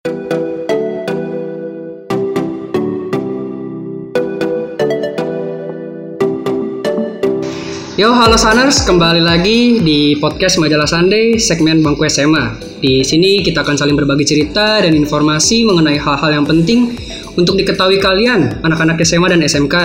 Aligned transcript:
Yo, 0.00 0.08
halo 8.16 8.40
Saners, 8.40 8.80
kembali 8.88 9.20
lagi 9.20 9.76
di 9.84 10.16
podcast 10.16 10.56
Majalah 10.56 10.88
Sunday 10.88 11.36
segmen 11.36 11.84
Bangku 11.84 12.08
SMA. 12.08 12.56
Di 12.80 13.04
sini 13.04 13.44
kita 13.44 13.60
akan 13.60 13.76
saling 13.76 13.92
berbagi 13.92 14.24
cerita 14.24 14.80
dan 14.80 14.96
informasi 14.96 15.68
mengenai 15.68 16.00
hal-hal 16.00 16.32
yang 16.32 16.48
penting 16.48 16.96
untuk 17.36 17.60
diketahui 17.60 18.00
kalian, 18.00 18.56
anak-anak 18.64 19.04
SMA 19.04 19.36
dan 19.36 19.44
SMK. 19.44 19.76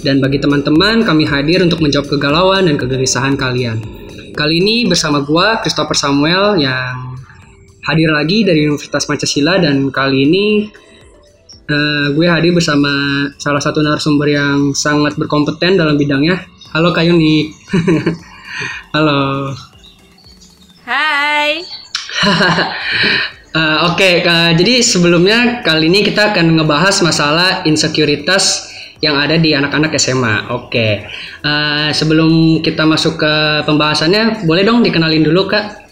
Dan 0.00 0.24
bagi 0.24 0.40
teman-teman, 0.40 1.04
kami 1.04 1.28
hadir 1.28 1.60
untuk 1.60 1.84
menjawab 1.84 2.08
kegalauan 2.08 2.72
dan 2.72 2.80
kegelisahan 2.80 3.36
kalian. 3.36 3.84
Kali 4.32 4.64
ini 4.64 4.88
bersama 4.88 5.20
gua 5.20 5.60
Christopher 5.60 5.92
Samuel 5.92 6.56
yang 6.56 7.20
hadir 7.88 8.12
lagi 8.12 8.44
dari 8.44 8.68
Universitas 8.68 9.08
Pancasila 9.08 9.56
dan 9.56 9.88
kali 9.88 10.28
ini 10.28 10.68
uh, 11.72 12.12
gue 12.12 12.26
hadir 12.28 12.52
bersama 12.52 12.92
salah 13.40 13.64
satu 13.64 13.80
narasumber 13.80 14.28
yang 14.28 14.76
sangat 14.76 15.16
berkompeten 15.16 15.80
dalam 15.80 15.96
bidangnya 15.96 16.44
Halo 16.68 16.92
Kak 16.92 17.00
Yuni. 17.00 17.48
Halo. 18.94 19.48
Hai. 20.84 21.64
uh, 23.56 23.88
Oke, 23.88 23.96
okay, 23.96 24.14
uh, 24.20 24.52
jadi 24.52 24.84
sebelumnya 24.84 25.64
kali 25.64 25.88
ini 25.88 26.04
kita 26.04 26.36
akan 26.36 26.60
ngebahas 26.60 27.00
masalah 27.00 27.64
insekuritas 27.64 28.68
yang 29.00 29.16
ada 29.16 29.40
di 29.40 29.56
anak-anak 29.56 29.96
SMA. 29.96 30.52
Oke, 30.52 30.68
okay. 30.68 30.92
uh, 31.40 31.88
sebelum 31.88 32.60
kita 32.60 32.84
masuk 32.84 33.16
ke 33.16 33.64
pembahasannya, 33.64 34.44
boleh 34.44 34.68
dong 34.68 34.84
dikenalin 34.84 35.24
dulu 35.24 35.48
kak. 35.48 35.88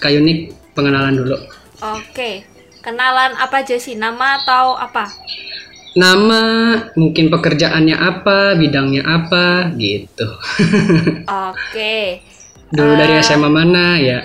Kak 0.00 0.08
Yuni, 0.08 0.55
pengenalan 0.76 1.16
dulu. 1.16 1.36
Oke, 1.80 2.04
okay. 2.12 2.34
kenalan 2.84 3.32
apa 3.40 3.64
aja 3.64 3.80
sih? 3.80 3.96
Nama 3.96 4.44
atau 4.44 4.76
apa? 4.76 5.08
nama, 5.96 6.44
mungkin 6.92 7.32
pekerjaannya 7.32 7.96
apa, 7.96 8.54
bidangnya 8.60 9.02
apa, 9.02 9.72
gitu. 9.80 10.28
Oke. 11.48 11.56
Okay. 11.72 12.04
Dulu 12.68 12.92
uh, 12.92 12.98
dari 13.00 13.16
eh, 13.16 13.24
SMA 13.24 13.48
mana 13.48 13.96
ya? 13.96 14.20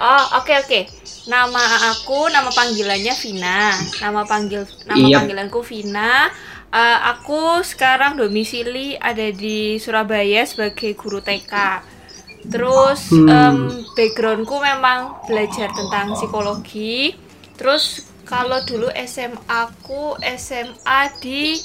Oh, 0.00 0.40
oke 0.40 0.44
okay, 0.44 0.56
oke. 0.60 0.68
Okay. 0.68 0.82
Nama 1.28 1.62
aku, 1.92 2.28
nama 2.28 2.52
panggilannya 2.52 3.14
Vina. 3.16 3.72
Nama 4.00 4.20
panggil 4.28 4.68
nama 4.84 5.00
yep. 5.00 5.08
Iya. 5.08 5.16
panggilanku 5.24 5.60
Vina. 5.64 6.28
Uh, 6.70 6.98
aku 7.16 7.64
sekarang 7.64 8.20
domisili 8.20 8.94
ada 9.00 9.32
di 9.32 9.80
Surabaya 9.80 10.44
sebagai 10.44 10.92
guru 10.94 11.24
TK. 11.24 11.52
Terus 12.48 13.12
hmm. 13.12 13.28
um, 13.28 13.58
backgroundku 13.92 14.56
memang 14.60 15.20
belajar 15.28 15.68
tentang 15.76 16.16
psikologi. 16.16 17.12
Terus 17.60 18.08
kalau 18.24 18.62
dulu 18.62 18.88
SMA 19.04 19.42
aku 19.50 20.14
SMA 20.38 21.00
di 21.18 21.58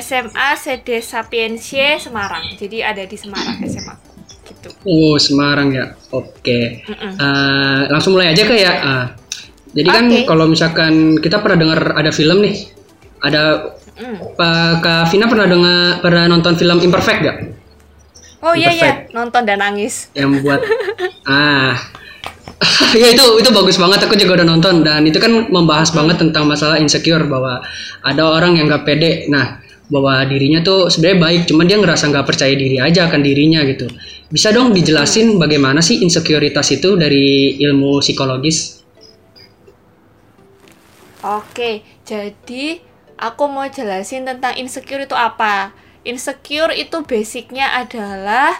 SMA 0.00 0.48
Sede 0.56 1.04
Sapiensie 1.04 2.00
Semarang. 2.00 2.56
Jadi 2.56 2.82
ada 2.82 3.04
di 3.04 3.14
Semarang 3.14 3.60
SMA 3.68 4.08
gitu. 4.48 4.68
Oh, 4.88 5.14
Semarang 5.20 5.68
ya. 5.70 5.94
Oke. 6.10 6.32
Okay. 6.40 6.64
Uh, 7.20 7.86
langsung 7.92 8.16
mulai 8.16 8.32
aja 8.32 8.42
kayak 8.48 8.74
uh, 8.80 8.88
ah. 8.88 9.06
jadi 9.76 9.88
kan 9.92 10.04
kalau 10.24 10.48
misalkan 10.48 11.20
kita 11.20 11.44
pernah 11.44 11.58
dengar 11.60 11.80
ada 11.94 12.10
film 12.10 12.42
nih. 12.42 12.56
Ada 13.18 13.74
mm. 13.98 14.16
Pak 14.38 14.72
Kak 14.82 15.04
Vina 15.10 15.26
pernah 15.28 15.46
dengar 15.46 16.00
pernah 16.00 16.24
nonton 16.30 16.54
film 16.56 16.78
Imperfect 16.80 17.20
gak? 17.20 17.38
Oh 18.38 18.54
iya 18.54 18.70
iya, 18.70 18.90
nonton 19.10 19.42
dan 19.42 19.58
nangis. 19.58 20.14
Yang 20.14 20.46
buat 20.46 20.60
ah. 21.30 21.74
Ya 22.98 23.14
itu 23.14 23.24
itu 23.38 23.50
bagus 23.54 23.78
banget. 23.78 24.06
Aku 24.06 24.14
juga 24.14 24.42
udah 24.42 24.46
nonton. 24.46 24.82
Dan 24.86 25.06
itu 25.06 25.18
kan 25.18 25.50
membahas 25.50 25.90
hmm. 25.90 25.98
banget 25.98 26.16
tentang 26.22 26.44
masalah 26.46 26.78
insecure 26.78 27.26
bahwa 27.26 27.62
ada 28.02 28.22
orang 28.22 28.58
yang 28.58 28.70
gak 28.70 28.86
pede. 28.86 29.26
Nah 29.30 29.62
bahwa 29.88 30.20
dirinya 30.28 30.60
tuh 30.60 30.92
sebenarnya 30.92 31.18
baik 31.18 31.42
cuman 31.48 31.64
dia 31.64 31.80
ngerasa 31.80 32.12
nggak 32.12 32.28
percaya 32.28 32.52
diri 32.52 32.76
aja 32.76 33.08
akan 33.08 33.20
dirinya 33.24 33.64
gitu. 33.64 33.88
Bisa 34.28 34.52
dong 34.52 34.76
dijelasin 34.76 35.34
hmm. 35.34 35.40
bagaimana 35.40 35.80
sih 35.80 36.04
insekuritas 36.04 36.68
itu 36.76 36.94
dari 36.94 37.56
ilmu 37.56 38.04
psikologis? 38.04 38.84
Oke 41.24 41.82
jadi 42.04 42.80
aku 43.20 43.44
mau 43.50 43.66
jelasin 43.68 44.24
tentang 44.24 44.56
insecure 44.56 45.04
itu 45.04 45.16
apa 45.16 45.72
insecure 46.08 46.72
itu 46.72 47.04
basicnya 47.04 47.76
adalah 47.76 48.56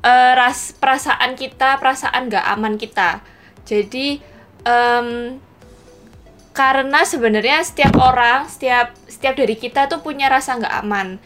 uh, 0.00 0.32
ras 0.32 0.72
perasaan 0.80 1.36
kita 1.36 1.76
perasaan 1.76 2.32
gak 2.32 2.46
aman 2.56 2.80
kita 2.80 3.20
jadi 3.68 4.22
um, 4.62 5.38
karena 6.56 7.04
sebenarnya 7.04 7.60
setiap 7.60 8.00
orang, 8.00 8.48
setiap 8.48 8.96
setiap 9.04 9.36
dari 9.36 9.60
kita 9.60 9.92
tuh 9.92 10.00
punya 10.00 10.32
rasa 10.32 10.56
nggak 10.56 10.76
aman. 10.88 11.20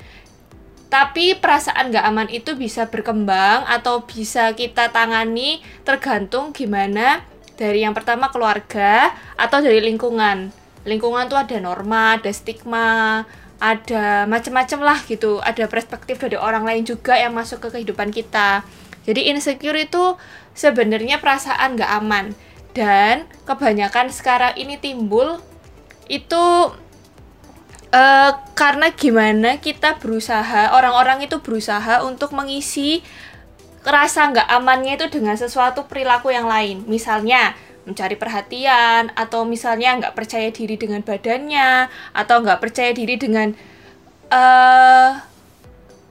Tapi 0.90 1.38
perasaan 1.38 1.94
nggak 1.94 2.06
aman 2.10 2.28
itu 2.34 2.58
bisa 2.58 2.90
berkembang 2.90 3.62
atau 3.70 4.02
bisa 4.02 4.50
kita 4.58 4.90
tangani 4.90 5.62
tergantung 5.86 6.50
gimana 6.50 7.22
dari 7.54 7.86
yang 7.86 7.94
pertama 7.94 8.26
keluarga 8.34 9.14
atau 9.38 9.62
dari 9.62 9.78
lingkungan. 9.78 10.50
Lingkungan 10.82 11.30
tuh 11.30 11.38
ada 11.38 11.62
norma, 11.62 12.18
ada 12.18 12.32
stigma, 12.34 13.22
ada 13.60 14.24
macam-macam 14.24 14.80
lah 14.80 14.98
gitu. 15.04 15.38
Ada 15.44 15.68
perspektif 15.68 16.16
dari 16.18 16.40
orang 16.40 16.64
lain 16.64 16.82
juga 16.88 17.14
yang 17.14 17.36
masuk 17.36 17.68
ke 17.68 17.78
kehidupan 17.78 18.10
kita. 18.10 18.64
Jadi 19.04 19.28
insecure 19.28 19.76
itu 19.76 20.16
sebenarnya 20.56 21.20
perasaan 21.20 21.76
nggak 21.76 21.92
aman 22.02 22.32
dan 22.72 23.26
kebanyakan 23.46 24.10
sekarang 24.10 24.54
ini 24.54 24.78
timbul 24.78 25.42
itu 26.10 26.74
uh, 27.94 28.32
karena 28.54 28.90
gimana 28.94 29.58
kita 29.58 29.98
berusaha 29.98 30.74
orang-orang 30.74 31.26
itu 31.26 31.38
berusaha 31.42 32.02
untuk 32.06 32.34
mengisi 32.34 33.02
rasa 33.80 34.28
nggak 34.28 34.48
amannya 34.60 35.00
itu 35.00 35.08
dengan 35.08 35.34
sesuatu 35.34 35.88
perilaku 35.88 36.30
yang 36.30 36.46
lain 36.46 36.84
misalnya 36.84 37.56
mencari 37.90 38.14
perhatian 38.14 39.10
atau 39.18 39.42
misalnya 39.42 39.98
nggak 39.98 40.14
percaya 40.14 40.48
diri 40.54 40.78
dengan 40.78 41.02
badannya 41.02 41.90
atau 42.14 42.36
nggak 42.40 42.62
percaya 42.62 42.94
diri 42.94 43.18
dengan 43.18 43.50
uh, 44.30 45.10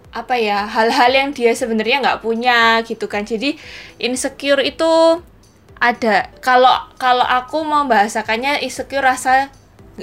apa 0.09 0.35
ya 0.35 0.65
hal-hal 0.65 1.11
yang 1.13 1.29
dia 1.31 1.53
sebenarnya 1.53 2.01
nggak 2.01 2.21
punya 2.25 2.81
gitu 2.83 3.05
kan 3.05 3.23
jadi 3.23 3.55
insecure 4.01 4.59
itu 4.65 5.21
ada 5.79 6.27
kalau 6.43 6.91
kalau 6.99 7.23
aku 7.23 7.63
membahasakannya 7.63 8.59
insecure 8.65 9.05
rasa 9.05 9.47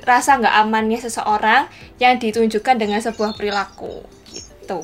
rasa 0.04 0.40
nggak 0.40 0.56
amannya 0.64 1.00
seseorang 1.00 1.68
yang 2.00 2.16
ditunjukkan 2.16 2.76
dengan 2.80 3.00
sebuah 3.00 3.36
perilaku 3.36 4.04
gitu. 4.32 4.80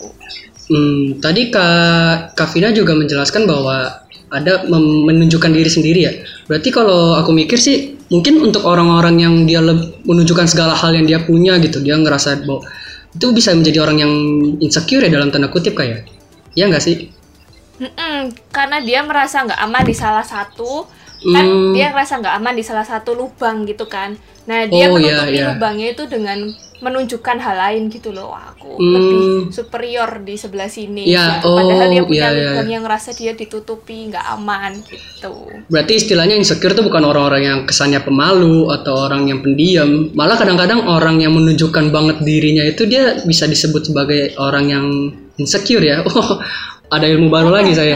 Hmm, 0.73 1.21
tadi 1.21 1.53
kak 1.53 2.39
Kavina 2.39 2.73
juga 2.73 2.97
menjelaskan 2.97 3.45
bahwa 3.45 4.03
ada 4.33 4.65
menunjukkan 5.07 5.53
diri 5.53 5.71
sendiri 5.71 6.01
ya. 6.09 6.13
Berarti 6.49 6.73
kalau 6.73 7.21
aku 7.21 7.31
mikir 7.37 7.61
sih 7.61 8.01
mungkin 8.09 8.41
untuk 8.41 8.65
orang-orang 8.65 9.21
yang 9.21 9.35
dia 9.45 9.61
menunjukkan 10.09 10.49
segala 10.49 10.73
hal 10.73 10.97
yang 10.97 11.05
dia 11.05 11.21
punya 11.21 11.61
gitu, 11.61 11.85
dia 11.85 11.95
ngerasa 12.01 12.49
bahwa 12.49 12.65
itu 13.13 13.27
bisa 13.37 13.53
menjadi 13.53 13.85
orang 13.85 13.99
yang 14.01 14.13
insecure 14.65 15.05
ya 15.05 15.11
dalam 15.13 15.29
tanda 15.29 15.53
kutip 15.53 15.77
kayak 15.77 16.09
ya 16.57 16.65
nggak 16.69 16.81
sih 16.81 17.13
Mm-mm, 17.81 18.33
karena 18.53 18.81
dia 18.81 19.05
merasa 19.05 19.45
nggak 19.45 19.61
aman 19.61 19.85
di 19.85 19.97
salah 19.97 20.25
satu 20.25 20.89
kan 21.23 21.47
mm. 21.47 21.73
dia 21.77 21.93
ngerasa 21.93 22.25
nggak 22.25 22.35
aman 22.41 22.55
di 22.57 22.65
salah 22.65 22.87
satu 22.87 23.15
lubang 23.15 23.69
gitu 23.69 23.85
kan 23.87 24.17
nah 24.49 24.65
dia 24.67 24.91
oh, 24.91 24.97
menutupi 24.97 25.13
yeah, 25.13 25.29
yeah. 25.29 25.49
lubangnya 25.55 25.93
itu 25.93 26.05
dengan 26.09 26.51
menunjukkan 26.83 27.39
hal 27.39 27.57
lain 27.57 27.87
gitu 27.95 28.11
loh 28.11 28.35
aku 28.35 28.75
mm. 28.75 28.91
lebih 28.91 29.25
superior 29.55 30.19
di 30.27 30.35
sebelah 30.35 30.67
sini 30.67 31.07
yeah, 31.07 31.39
gitu. 31.39 31.55
oh, 31.55 31.57
padahal 31.63 31.89
dia 31.95 32.03
punya 32.03 32.19
yeah, 32.19 32.31
iya. 32.35 32.43
lubang 32.43 32.67
yeah. 32.67 32.75
yang 32.75 32.83
ngerasa 32.83 33.11
dia 33.15 33.33
ditutupi 33.39 34.11
nggak 34.11 34.27
aman 34.35 34.83
gitu 34.91 35.35
berarti 35.71 35.93
istilahnya 35.95 36.35
insecure 36.35 36.75
itu 36.75 36.83
bukan 36.83 37.07
orang-orang 37.07 37.43
yang 37.47 37.61
kesannya 37.63 38.03
pemalu 38.03 38.67
atau 38.75 38.99
orang 38.99 39.31
yang 39.31 39.39
pendiam 39.47 40.11
malah 40.19 40.35
kadang-kadang 40.35 40.83
orang 40.91 41.23
yang 41.23 41.31
menunjukkan 41.39 41.95
banget 41.95 42.19
dirinya 42.27 42.67
itu 42.67 42.83
dia 42.91 43.23
bisa 43.23 43.47
disebut 43.47 43.87
sebagai 43.87 44.35
orang 44.43 44.67
yang 44.67 44.87
insecure 45.39 45.87
ya 45.87 46.03
oh 46.11 46.43
ada 46.91 47.07
ilmu 47.07 47.31
baru 47.31 47.55
lagi 47.55 47.79
saya 47.79 47.95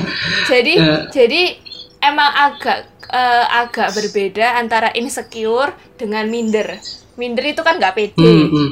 jadi 0.50 0.74
uh, 0.82 1.00
jadi 1.14 1.54
emang 2.02 2.30
agak 2.34 2.78
uh, 3.14 3.46
agak 3.62 3.94
berbeda 3.94 4.58
antara 4.58 4.90
insecure 4.98 5.70
dengan 5.94 6.26
minder 6.26 6.82
minder 7.16 7.44
itu 7.46 7.62
kan 7.62 7.78
nggak 7.78 7.94
pede 7.94 8.22
mm 8.22 8.46
-hmm. 8.50 8.68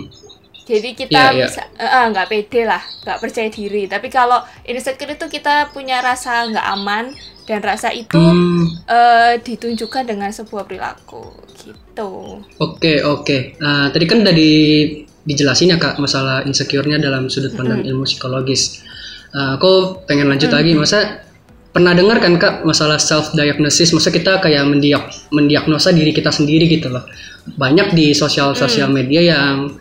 jadi 0.63 0.89
kita 0.95 1.13
yeah, 1.13 1.31
yeah. 1.35 1.49
bisa 1.49 1.63
nggak 2.11 2.27
uh, 2.27 2.31
pede 2.31 2.61
lah 2.67 2.83
nggak 3.03 3.19
percaya 3.19 3.49
diri 3.51 3.87
tapi 3.87 4.09
kalau 4.11 4.43
insecure 4.67 5.15
itu 5.15 5.27
kita 5.31 5.71
punya 5.75 6.03
rasa 6.03 6.47
nggak 6.51 6.67
aman 6.79 7.05
dan 7.43 7.59
rasa 7.59 7.91
itu 7.91 8.19
mm. 8.19 8.87
uh, 8.87 9.35
ditunjukkan 9.43 10.07
dengan 10.07 10.31
sebuah 10.31 10.67
perilaku 10.67 11.35
gitu 11.59 12.43
oke 12.59 12.79
okay, 12.79 13.03
oke 13.03 13.27
okay. 13.27 13.41
uh, 13.59 13.91
tadi 13.91 14.05
kan 14.07 14.23
udah 14.23 14.35
di 14.35 14.53
dijelasin 15.23 15.75
ya 15.75 15.79
kak 15.79 16.03
masalah 16.03 16.43
insecure-nya 16.43 16.99
dalam 16.99 17.31
sudut 17.31 17.55
pandang 17.55 17.83
mm 17.83 17.87
-hmm. 17.87 17.91
ilmu 17.95 18.05
psikologis 18.07 18.83
uh, 19.35 19.55
aku 19.55 20.03
pengen 20.07 20.27
lanjut 20.27 20.51
mm 20.51 20.59
-hmm. 20.59 20.67
lagi 20.67 20.73
masa 20.79 20.99
pernah 21.73 21.97
dengar 21.97 22.21
kan 22.21 22.37
kak 22.37 22.55
masalah 22.69 23.01
self 23.01 23.33
diagnosis 23.33 23.97
masa 23.97 24.13
kita 24.13 24.45
kayak 24.45 24.69
mendiak 24.69 25.09
mendiagnosa 25.33 25.91
diri 25.91 26.13
kita 26.13 26.29
sendiri 26.29 26.69
gitu 26.69 26.93
loh. 26.93 27.09
Banyak 27.57 27.97
di 27.97 28.13
sosial 28.13 28.53
sosial 28.53 28.93
media 28.93 29.25
yang 29.35 29.73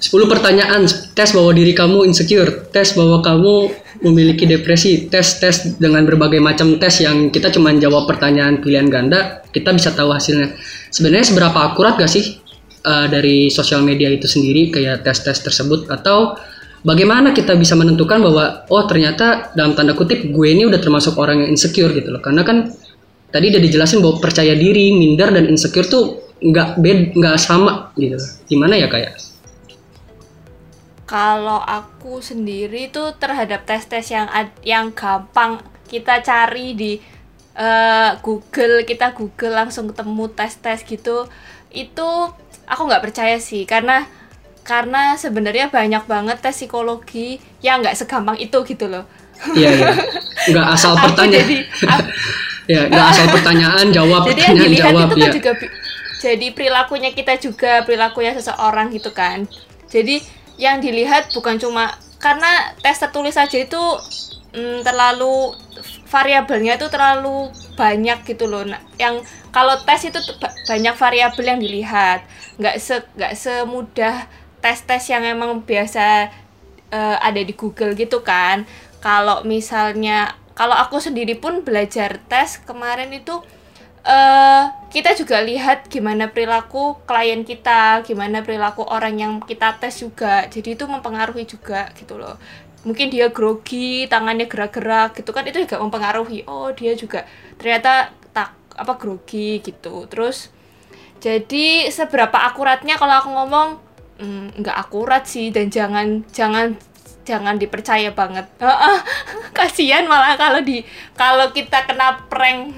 10 0.00 0.32
pertanyaan 0.32 0.88
tes 1.12 1.36
bahwa 1.36 1.52
diri 1.52 1.76
kamu 1.76 2.08
insecure 2.08 2.72
tes 2.72 2.96
bahwa 2.96 3.20
kamu 3.20 3.68
memiliki 4.00 4.48
depresi 4.48 5.12
tes 5.12 5.36
tes 5.36 5.76
dengan 5.76 6.08
berbagai 6.08 6.40
macam 6.40 6.80
tes 6.80 7.04
yang 7.04 7.28
kita 7.28 7.52
cuma 7.52 7.68
jawab 7.76 8.08
pertanyaan 8.08 8.64
pilihan 8.64 8.88
ganda 8.88 9.44
kita 9.52 9.76
bisa 9.76 9.92
tahu 9.92 10.14
hasilnya. 10.14 10.56
Sebenarnya 10.88 11.26
seberapa 11.28 11.58
akurat 11.60 12.00
gak 12.00 12.08
sih 12.08 12.40
uh, 12.86 13.06
dari 13.12 13.52
sosial 13.52 13.84
media 13.84 14.08
itu 14.08 14.24
sendiri 14.24 14.72
kayak 14.72 15.04
tes 15.04 15.20
tes 15.20 15.36
tersebut? 15.36 15.92
Atau 15.92 16.40
bagaimana 16.82 17.36
kita 17.36 17.56
bisa 17.56 17.76
menentukan 17.76 18.20
bahwa 18.20 18.64
oh 18.68 18.84
ternyata 18.88 19.52
dalam 19.52 19.76
tanda 19.76 19.92
kutip 19.92 20.24
gue 20.24 20.48
ini 20.48 20.64
udah 20.66 20.80
termasuk 20.80 21.16
orang 21.20 21.44
yang 21.44 21.50
insecure 21.56 21.92
gitu 21.92 22.08
loh. 22.12 22.22
Karena 22.24 22.42
kan 22.44 22.72
tadi 23.30 23.52
udah 23.52 23.62
dijelasin 23.62 24.00
bahwa 24.02 24.18
percaya 24.18 24.52
diri 24.56 24.94
minder 24.96 25.30
dan 25.30 25.46
insecure 25.46 25.86
tuh 25.86 26.32
nggak 26.40 26.80
bed 26.80 26.98
nggak 27.16 27.36
sama 27.36 27.92
gitu. 27.96 28.16
Gimana 28.48 28.76
ya 28.80 28.88
kayak 28.88 29.30
kalau 31.10 31.58
aku 31.58 32.22
sendiri 32.22 32.86
tuh 32.94 33.18
terhadap 33.18 33.66
tes-tes 33.66 34.14
yang 34.14 34.30
yang 34.62 34.94
gampang 34.94 35.58
kita 35.90 36.22
cari 36.22 36.78
di 36.78 37.02
uh, 37.58 38.14
Google 38.22 38.86
kita 38.86 39.10
Google 39.18 39.58
langsung 39.58 39.90
ketemu 39.90 40.30
tes-tes 40.30 40.86
gitu 40.86 41.26
itu 41.74 42.08
aku 42.70 42.82
nggak 42.86 43.02
percaya 43.02 43.42
sih. 43.42 43.66
Karena 43.66 44.06
karena 44.70 45.18
sebenarnya 45.18 45.66
banyak 45.66 46.06
banget 46.06 46.38
tes 46.38 46.54
psikologi 46.54 47.42
yang 47.58 47.82
nggak 47.82 47.98
segampang 47.98 48.38
itu 48.38 48.54
gitu 48.62 48.86
loh. 48.86 49.02
Iya 49.58 49.70
iya. 49.74 49.90
Nggak 50.54 50.66
asal 50.78 50.94
pertanyaan 50.94 51.42
jadi, 51.42 51.56
ya 52.78 52.82
nggak 52.86 53.06
asal 53.10 53.26
pertanyaan 53.34 53.86
jawab 53.90 54.30
jadi 54.30 54.46
pertanyaan 54.46 54.54
yang 54.54 54.62
dilihat 54.62 54.92
jawab 54.94 55.08
itu 55.10 55.16
kan 55.18 55.26
ya. 55.26 55.32
juga 55.34 55.52
jadi 56.20 56.46
perilakunya 56.54 57.10
kita 57.10 57.34
juga 57.42 57.72
perilakunya 57.82 58.32
seseorang 58.38 58.94
gitu 58.94 59.10
kan. 59.10 59.50
Jadi 59.90 60.22
yang 60.54 60.78
dilihat 60.78 61.34
bukan 61.34 61.58
cuma 61.58 61.90
karena 62.22 62.70
tes 62.78 63.00
tertulis 63.00 63.34
saja 63.34 63.58
itu 63.58 63.82
mm, 64.54 64.86
terlalu 64.86 65.50
variabelnya 66.06 66.78
itu 66.78 66.86
terlalu 66.86 67.50
banyak 67.74 68.22
gitu 68.22 68.46
loh. 68.46 68.62
Nah, 68.62 68.78
yang 69.02 69.18
kalau 69.50 69.74
tes 69.82 70.06
itu 70.06 70.20
banyak 70.68 70.94
variabel 70.94 71.42
yang 71.42 71.58
dilihat. 71.58 72.22
Nggak 72.60 72.76
se 72.78 73.00
nggak 73.18 73.34
semudah 73.34 74.28
tes-tes 74.60 75.08
yang 75.12 75.24
emang 75.24 75.64
biasa 75.64 76.30
uh, 76.92 77.16
ada 77.20 77.40
di 77.40 77.52
Google 77.56 77.96
gitu 77.96 78.20
kan. 78.20 78.68
Kalau 79.00 79.42
misalnya 79.48 80.36
kalau 80.52 80.76
aku 80.76 81.00
sendiri 81.00 81.40
pun 81.40 81.64
belajar 81.64 82.20
tes 82.28 82.60
kemarin 82.60 83.08
itu 83.16 83.32
uh, 84.04 84.64
kita 84.92 85.16
juga 85.16 85.40
lihat 85.40 85.88
gimana 85.88 86.28
perilaku 86.28 87.00
klien 87.08 87.40
kita, 87.46 88.04
gimana 88.04 88.44
perilaku 88.44 88.84
orang 88.84 89.16
yang 89.16 89.32
kita 89.40 89.80
tes 89.80 90.04
juga. 90.04 90.44
Jadi 90.52 90.76
itu 90.76 90.84
mempengaruhi 90.84 91.48
juga 91.48 91.88
gitu 91.96 92.20
loh. 92.20 92.36
Mungkin 92.84 93.12
dia 93.12 93.28
grogi, 93.28 94.08
tangannya 94.08 94.48
gerak-gerak 94.48 95.16
gitu 95.16 95.32
kan 95.32 95.44
itu 95.44 95.64
juga 95.64 95.80
mempengaruhi. 95.80 96.44
Oh, 96.48 96.72
dia 96.72 96.92
juga 96.96 97.24
ternyata 97.56 98.12
tak 98.32 98.52
apa 98.76 98.96
grogi 98.96 99.60
gitu. 99.64 100.08
Terus 100.08 100.52
jadi 101.20 101.92
seberapa 101.92 102.36
akuratnya 102.36 102.96
kalau 102.96 103.20
aku 103.20 103.28
ngomong 103.32 103.68
mm, 104.20 104.60
nggak 104.60 104.76
akurat 104.76 105.24
sih 105.24 105.48
dan 105.48 105.72
jangan 105.72 106.22
jangan 106.30 106.76
jangan 107.24 107.56
dipercaya 107.56 108.10
banget. 108.12 108.46
Kasihan 109.56 110.04
malah 110.08 110.36
kalau 110.36 110.60
di 110.60 110.84
kalau 111.16 111.48
kita 111.52 111.88
kena 111.88 112.26
prank. 112.28 112.60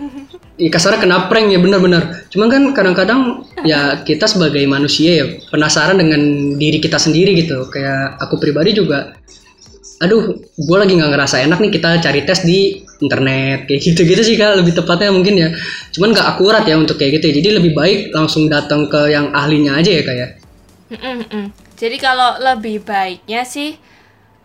Iya 0.53 0.69
kasarnya 0.69 1.01
kena 1.01 1.19
prank 1.33 1.49
ya 1.49 1.59
benar-benar. 1.59 2.29
Cuman 2.29 2.47
kan 2.53 2.63
kadang-kadang 2.77 3.21
ya 3.65 4.05
kita 4.05 4.29
sebagai 4.29 4.63
manusia 4.69 5.25
ya 5.25 5.27
penasaran 5.49 5.97
dengan 5.97 6.55
diri 6.61 6.79
kita 6.79 7.01
sendiri 7.01 7.35
gitu. 7.41 7.67
Kayak 7.73 8.21
aku 8.21 8.37
pribadi 8.39 8.77
juga 8.77 9.17
aduh 10.03 10.35
gue 10.35 10.77
lagi 10.83 10.99
nggak 10.99 11.15
ngerasa 11.15 11.47
enak 11.47 11.63
nih 11.63 11.73
kita 11.79 12.03
cari 12.03 12.27
tes 12.27 12.43
di 12.43 12.83
internet 12.99 13.71
kayak 13.71 13.81
gitu-gitu 13.87 14.23
sih 14.27 14.35
kak 14.35 14.59
lebih 14.59 14.75
tepatnya 14.75 15.15
mungkin 15.15 15.39
ya 15.39 15.55
cuman 15.95 16.11
nggak 16.11 16.27
akurat 16.27 16.67
ya 16.67 16.75
untuk 16.75 16.99
kayak 16.99 17.23
gitu 17.23 17.31
ya. 17.31 17.35
jadi 17.39 17.49
lebih 17.63 17.71
baik 17.71 18.11
langsung 18.11 18.51
datang 18.51 18.91
ke 18.91 19.15
yang 19.15 19.31
ahlinya 19.31 19.79
aja 19.79 19.95
ya 19.95 20.03
kayak 20.03 20.42
Mm-mm. 20.93 21.49
Jadi 21.81 21.97
kalau 21.97 22.37
lebih 22.39 22.85
baiknya 22.85 23.43
sih, 23.49 23.81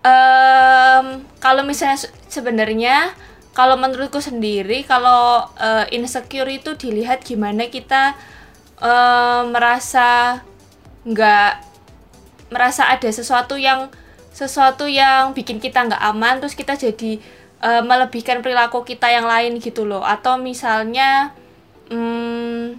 um, 0.02 1.22
kalau 1.44 1.62
misalnya 1.68 2.00
sebenarnya 2.32 3.12
kalau 3.58 3.74
menurutku 3.74 4.22
sendiri 4.22 4.86
kalau 4.86 5.50
uh, 5.58 5.86
insecure 5.90 6.46
itu 6.46 6.78
dilihat 6.78 7.26
gimana 7.26 7.74
kita 7.74 8.14
uh, 8.78 9.50
merasa 9.50 10.42
nggak 11.08 11.52
merasa 12.54 12.86
ada 12.88 13.10
sesuatu 13.10 13.58
yang 13.58 13.90
sesuatu 14.30 14.86
yang 14.86 15.34
bikin 15.34 15.58
kita 15.58 15.90
nggak 15.90 16.04
aman 16.14 16.38
terus 16.38 16.54
kita 16.54 16.78
jadi 16.78 17.18
uh, 17.66 17.82
melebihkan 17.82 18.46
perilaku 18.46 18.86
kita 18.86 19.10
yang 19.10 19.26
lain 19.26 19.58
gitu 19.58 19.90
loh 19.90 20.06
atau 20.06 20.38
misalnya 20.38 21.34
um, 21.90 22.78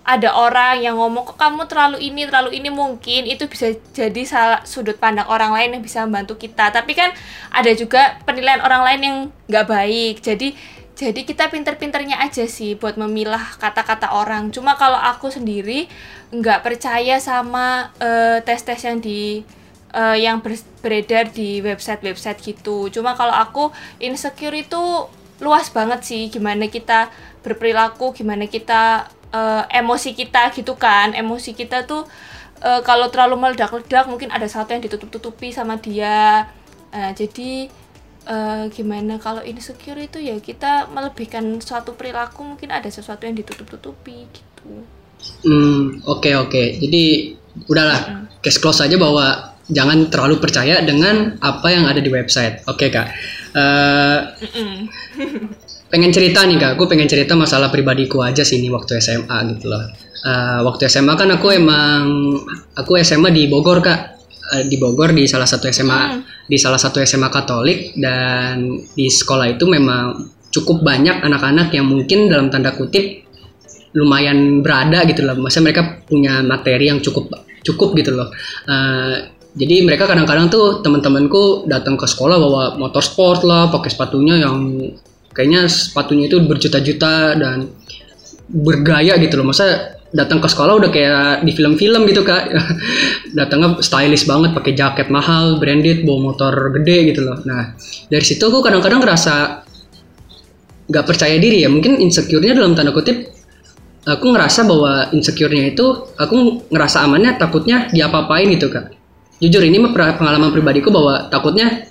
ada 0.00 0.32
orang 0.32 0.80
yang 0.80 0.96
ngomong 0.96 1.28
kok 1.28 1.36
kamu 1.36 1.68
terlalu 1.68 1.98
ini 2.00 2.24
terlalu 2.26 2.56
ini? 2.56 2.72
Mungkin 2.72 3.28
itu 3.28 3.44
bisa 3.46 3.76
jadi 3.92 4.22
salah 4.24 4.60
sudut 4.64 4.96
pandang 4.96 5.28
orang 5.28 5.52
lain 5.52 5.76
yang 5.78 5.82
bisa 5.84 6.02
membantu 6.08 6.40
kita. 6.40 6.72
Tapi 6.72 6.96
kan 6.96 7.12
ada 7.52 7.70
juga 7.76 8.18
penilaian 8.24 8.64
orang 8.64 8.82
lain 8.82 9.00
yang 9.00 9.16
nggak 9.46 9.66
baik. 9.68 10.14
Jadi 10.24 10.56
jadi 11.00 11.20
kita 11.24 11.48
pinter-pinternya 11.48 12.20
aja 12.20 12.44
sih 12.44 12.76
buat 12.76 13.00
memilah 13.00 13.56
kata-kata 13.56 14.12
orang. 14.12 14.52
Cuma 14.52 14.76
kalau 14.76 15.00
aku 15.00 15.32
sendiri 15.32 15.88
nggak 16.28 16.60
percaya 16.60 17.16
sama 17.16 17.88
uh, 18.00 18.40
tes-tes 18.44 18.84
yang 18.84 19.00
di 19.00 19.40
uh, 19.94 20.16
yang 20.16 20.44
beredar 20.84 21.30
di 21.32 21.64
website-website 21.64 22.40
gitu. 22.44 22.92
Cuma 22.92 23.16
kalau 23.16 23.32
aku 23.32 23.72
insecure 23.96 24.56
itu 24.56 25.08
luas 25.40 25.72
banget 25.72 26.04
sih 26.04 26.28
gimana 26.28 26.68
kita 26.68 27.08
berperilaku 27.40 28.12
gimana 28.12 28.44
kita 28.44 29.08
uh, 29.32 29.64
emosi 29.70 30.14
kita 30.14 30.50
gitu 30.54 30.76
kan. 30.76 31.14
Emosi 31.14 31.54
kita 31.56 31.86
tuh 31.86 32.06
uh, 32.62 32.80
kalau 32.86 33.08
terlalu 33.08 33.40
meledak-ledak 33.40 34.06
mungkin 34.06 34.30
ada 34.30 34.46
satu 34.46 34.74
yang 34.74 34.82
ditutup-tutupi 34.84 35.50
sama 35.50 35.78
dia. 35.78 36.48
Uh, 36.90 37.14
jadi 37.14 37.70
uh, 38.26 38.66
gimana 38.70 39.16
kalau 39.22 39.42
insecure 39.46 39.98
itu 39.98 40.18
ya 40.18 40.36
kita 40.42 40.90
melebihkan 40.90 41.62
suatu 41.62 41.94
perilaku 41.94 42.42
mungkin 42.42 42.74
ada 42.74 42.90
sesuatu 42.90 43.24
yang 43.26 43.38
ditutup-tutupi 43.38 44.26
gitu. 44.30 44.84
Hmm 45.44 46.00
oke 46.08 46.24
okay, 46.24 46.34
oke. 46.34 46.50
Okay. 46.50 46.66
jadi 46.80 47.04
udahlah. 47.68 48.00
Mm 48.08 48.30
case 48.40 48.56
close 48.56 48.80
aja 48.80 48.96
bahwa 48.96 49.52
jangan 49.68 50.08
terlalu 50.08 50.40
percaya 50.40 50.82
dengan 50.82 51.36
apa 51.44 51.68
yang 51.70 51.84
ada 51.86 52.00
di 52.00 52.08
website. 52.08 52.64
Oke 52.66 52.88
okay, 52.88 52.88
kak. 52.88 53.06
Uh, 53.52 54.32
mm 54.40 54.48
-mm. 54.56 54.76
pengen 55.90 56.14
cerita 56.14 56.46
nih 56.46 56.56
kak, 56.56 56.78
aku 56.78 56.86
pengen 56.86 57.10
cerita 57.10 57.34
masalah 57.34 57.68
pribadiku 57.68 58.22
aja 58.22 58.46
sih 58.46 58.62
ini 58.62 58.70
waktu 58.70 59.02
SMA 59.02 59.38
gitu 59.58 59.66
loh. 59.68 59.82
Uh, 60.22 60.60
waktu 60.64 60.86
SMA 60.86 61.18
kan 61.18 61.28
aku 61.34 61.50
emang 61.50 62.32
aku 62.78 62.96
SMA 63.02 63.34
di 63.34 63.50
Bogor 63.50 63.82
kak, 63.82 64.00
uh, 64.54 64.62
di 64.64 64.78
Bogor 64.78 65.10
di 65.10 65.26
salah 65.26 65.50
satu 65.50 65.66
SMA 65.68 66.00
hmm. 66.00 66.46
di 66.46 66.56
salah 66.56 66.78
satu 66.78 67.02
SMA 67.02 67.28
Katolik 67.28 67.98
dan 67.98 68.78
di 68.94 69.10
sekolah 69.10 69.50
itu 69.50 69.66
memang 69.66 70.30
cukup 70.50 70.82
banyak 70.86 71.26
anak-anak 71.26 71.74
yang 71.74 71.90
mungkin 71.90 72.30
dalam 72.30 72.50
tanda 72.50 72.70
kutip 72.74 73.26
lumayan 73.98 74.62
berada 74.62 75.02
gitu 75.10 75.26
loh. 75.26 75.34
Maksudnya 75.34 75.74
mereka 75.74 75.82
punya 76.06 76.38
materi 76.46 76.86
yang 76.86 77.02
cukup 77.02 77.34
cukup 77.66 77.98
gitu 77.98 78.14
loh. 78.14 78.30
Uh, 78.70 79.26
jadi 79.50 79.82
mereka 79.82 80.06
kadang-kadang 80.06 80.46
tuh 80.46 80.78
teman-temanku 80.78 81.66
datang 81.66 81.98
ke 81.98 82.06
sekolah 82.06 82.38
bawa 82.38 82.62
motor 82.78 83.02
sport 83.02 83.42
lah, 83.42 83.66
pakai 83.66 83.90
sepatunya 83.90 84.46
yang 84.46 84.78
kayaknya 85.40 85.72
sepatunya 85.72 86.28
itu 86.28 86.36
berjuta-juta 86.44 87.32
dan 87.40 87.72
bergaya 88.52 89.16
gitu 89.16 89.40
loh. 89.40 89.48
Masa 89.48 89.96
datang 90.12 90.36
ke 90.44 90.52
sekolah 90.52 90.76
udah 90.76 90.90
kayak 90.92 91.48
di 91.48 91.56
film-film 91.56 92.04
gitu 92.04 92.20
kak. 92.20 92.52
Datangnya 93.40 93.80
stylish 93.80 94.28
banget 94.28 94.52
pakai 94.52 94.76
jaket 94.76 95.08
mahal 95.08 95.56
branded 95.56 96.04
bawa 96.04 96.28
motor 96.28 96.52
gede 96.76 97.08
gitu 97.08 97.24
loh. 97.24 97.40
Nah 97.48 97.72
dari 98.12 98.20
situ 98.20 98.44
aku 98.44 98.60
kadang-kadang 98.60 99.00
ngerasa 99.00 99.64
nggak 100.92 101.04
percaya 101.08 101.40
diri 101.40 101.64
ya. 101.64 101.72
Mungkin 101.72 101.96
insecure-nya 102.04 102.52
dalam 102.52 102.76
tanda 102.76 102.92
kutip 102.92 103.32
aku 104.04 104.26
ngerasa 104.28 104.68
bahwa 104.68 105.08
insecure-nya 105.16 105.72
itu 105.72 106.12
aku 106.20 106.68
ngerasa 106.68 107.08
amannya 107.08 107.40
takutnya 107.40 107.88
diapa-apain 107.88 108.52
gitu 108.52 108.68
kak. 108.68 108.92
Jujur 109.40 109.64
ini 109.64 109.80
pengalaman 109.96 110.52
pribadiku 110.52 110.92
bahwa 110.92 111.32
takutnya 111.32 111.88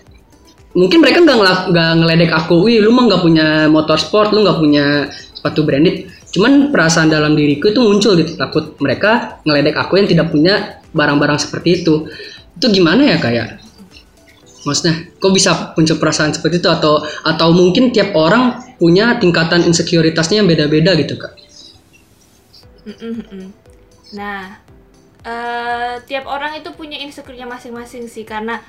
mungkin 0.78 1.02
mereka 1.02 1.26
nggak 1.26 1.38
nggak 1.74 1.92
ngeledek 2.04 2.32
aku, 2.34 2.62
wih 2.62 2.82
lu 2.82 2.94
mah 2.94 3.10
nggak 3.10 3.22
punya 3.26 3.48
motor 3.72 3.98
sport, 3.98 4.30
lu 4.34 4.46
nggak 4.46 4.60
punya 4.62 4.86
sepatu 5.10 5.66
branded. 5.66 6.10
Cuman 6.30 6.70
perasaan 6.70 7.10
dalam 7.10 7.34
diriku 7.34 7.74
itu 7.74 7.82
muncul 7.82 8.14
gitu, 8.14 8.38
takut 8.38 8.78
mereka 8.78 9.42
ngeledek 9.46 9.76
aku 9.82 9.98
yang 9.98 10.06
tidak 10.06 10.30
punya 10.30 10.78
barang-barang 10.94 11.40
seperti 11.42 11.82
itu. 11.82 12.06
Itu 12.54 12.70
gimana 12.70 13.16
ya 13.16 13.18
kayak? 13.18 13.48
Maksudnya, 14.68 15.10
kok 15.18 15.32
bisa 15.34 15.72
muncul 15.74 15.98
perasaan 15.98 16.36
seperti 16.36 16.60
itu 16.62 16.70
atau 16.70 17.02
atau 17.24 17.50
mungkin 17.56 17.90
tiap 17.96 18.12
orang 18.14 18.76
punya 18.78 19.18
tingkatan 19.18 19.66
insekuritasnya 19.66 20.44
yang 20.44 20.48
beda-beda 20.52 20.94
gitu 21.00 21.16
kak? 21.16 21.34
Nah, 24.14 24.60
eh, 25.24 25.94
tiap 26.06 26.26
orang 26.28 26.60
itu 26.60 26.70
punya 26.76 27.00
insecure-nya 27.00 27.48
masing-masing 27.48 28.06
sih 28.12 28.28
karena 28.28 28.62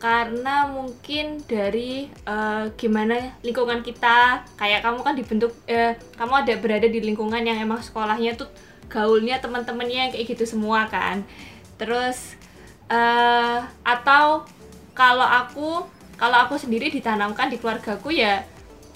karena 0.00 0.64
mungkin 0.64 1.44
dari 1.44 2.08
eh, 2.08 2.64
gimana 2.80 3.36
lingkungan 3.44 3.84
kita 3.84 4.48
kayak 4.56 4.80
kamu 4.80 5.04
kan 5.04 5.12
dibentuk 5.12 5.52
eh, 5.68 5.92
kamu 6.16 6.40
ada 6.40 6.54
berada 6.56 6.88
di 6.88 7.04
lingkungan 7.04 7.44
yang 7.44 7.60
emang 7.60 7.84
sekolahnya 7.84 8.32
tuh 8.32 8.48
gaulnya 8.88 9.38
teman-temannya 9.44 10.08
kayak 10.16 10.24
gitu 10.24 10.48
semua 10.48 10.88
kan. 10.88 11.20
Terus 11.76 12.32
eh, 12.88 13.60
atau 13.84 14.48
kalau 14.96 15.28
aku 15.28 15.84
kalau 16.16 16.36
aku 16.48 16.56
sendiri 16.56 16.88
ditanamkan 16.88 17.52
di 17.52 17.60
keluargaku 17.60 18.16
ya 18.16 18.40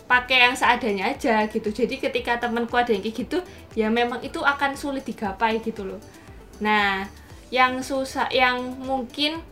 pakai 0.08 0.48
yang 0.48 0.56
seadanya 0.56 1.12
aja 1.12 1.44
gitu. 1.52 1.68
Jadi 1.68 2.00
ketika 2.00 2.40
temanku 2.40 2.80
ada 2.80 2.96
yang 2.96 3.04
kayak 3.04 3.16
gitu 3.28 3.38
ya 3.76 3.92
memang 3.92 4.24
itu 4.24 4.40
akan 4.40 4.72
sulit 4.72 5.04
digapai 5.04 5.60
gitu 5.60 5.84
loh. 5.84 6.00
Nah 6.64 7.04
yang 7.52 7.84
susah 7.84 8.32
yang 8.32 8.80
mungkin 8.80 9.44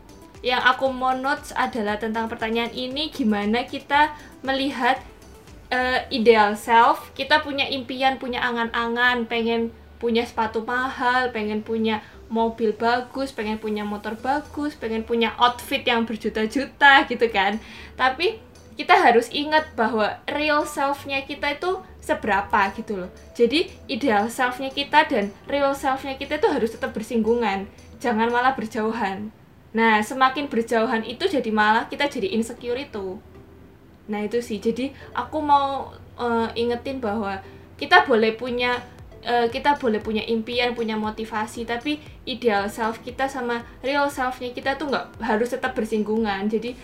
yang 0.43 0.59
aku 0.59 0.91
mau 0.91 1.15
notes 1.15 1.55
adalah 1.55 1.97
tentang 2.03 2.27
pertanyaan 2.27 2.75
ini 2.75 3.15
gimana 3.15 3.63
kita 3.63 4.11
melihat 4.43 4.99
eh, 5.71 6.03
ideal 6.11 6.59
self. 6.59 7.15
Kita 7.15 7.41
punya 7.47 7.71
impian 7.71 8.19
punya 8.19 8.43
angan-angan 8.43 9.31
pengen 9.31 9.71
punya 10.03 10.27
sepatu 10.27 10.67
mahal 10.67 11.31
pengen 11.31 11.63
punya 11.63 12.03
mobil 12.27 12.75
bagus 12.75 13.31
pengen 13.31 13.63
punya 13.63 13.87
motor 13.87 14.19
bagus 14.19 14.75
pengen 14.75 15.07
punya 15.07 15.31
outfit 15.39 15.87
yang 15.87 16.03
berjuta-juta 16.03 17.07
gitu 17.07 17.31
kan. 17.31 17.63
Tapi 17.95 18.43
kita 18.75 18.99
harus 18.99 19.31
ingat 19.31 19.71
bahwa 19.79 20.19
real 20.27 20.67
self-nya 20.67 21.23
kita 21.23 21.55
itu 21.55 21.79
seberapa 22.03 22.75
gitu 22.75 23.07
loh. 23.07 23.11
Jadi 23.39 23.71
ideal 23.87 24.27
self-nya 24.27 24.75
kita 24.75 25.07
dan 25.07 25.31
real 25.47 25.71
self-nya 25.71 26.19
kita 26.19 26.43
itu 26.43 26.51
harus 26.51 26.75
tetap 26.75 26.91
bersinggungan. 26.91 27.71
Jangan 28.03 28.27
malah 28.35 28.59
berjauhan 28.59 29.31
Nah, 29.73 30.05
semakin 30.05 30.53
berjauhan 30.53 31.01
itu 31.09 31.25
jadi 31.25 31.49
malah 31.49 31.89
kita 31.89 32.05
jadi 32.05 32.37
insecure 32.37 32.77
itu. 32.77 33.17
Nah, 34.13 34.21
itu 34.21 34.45
sih. 34.45 34.61
Jadi 34.61 34.93
aku 35.17 35.41
mau 35.41 35.89
eh, 36.21 36.49
ingetin 36.61 37.01
bahwa 37.01 37.41
kita 37.81 38.05
boleh 38.05 38.37
punya 38.37 38.77
eh, 39.25 39.49
kita 39.49 39.81
boleh 39.81 40.05
punya 40.05 40.21
impian, 40.29 40.77
punya 40.77 41.01
motivasi, 41.01 41.65
tapi 41.65 41.97
ideal 42.29 42.69
self 42.69 43.01
kita 43.01 43.27
sama 43.33 43.65
real 43.81 44.13
selfnya 44.13 44.53
kita 44.53 44.77
tuh 44.77 44.93
nggak 44.93 45.25
harus 45.25 45.49
tetap 45.57 45.73
bersinggungan. 45.73 46.53
Jadi 46.53 46.77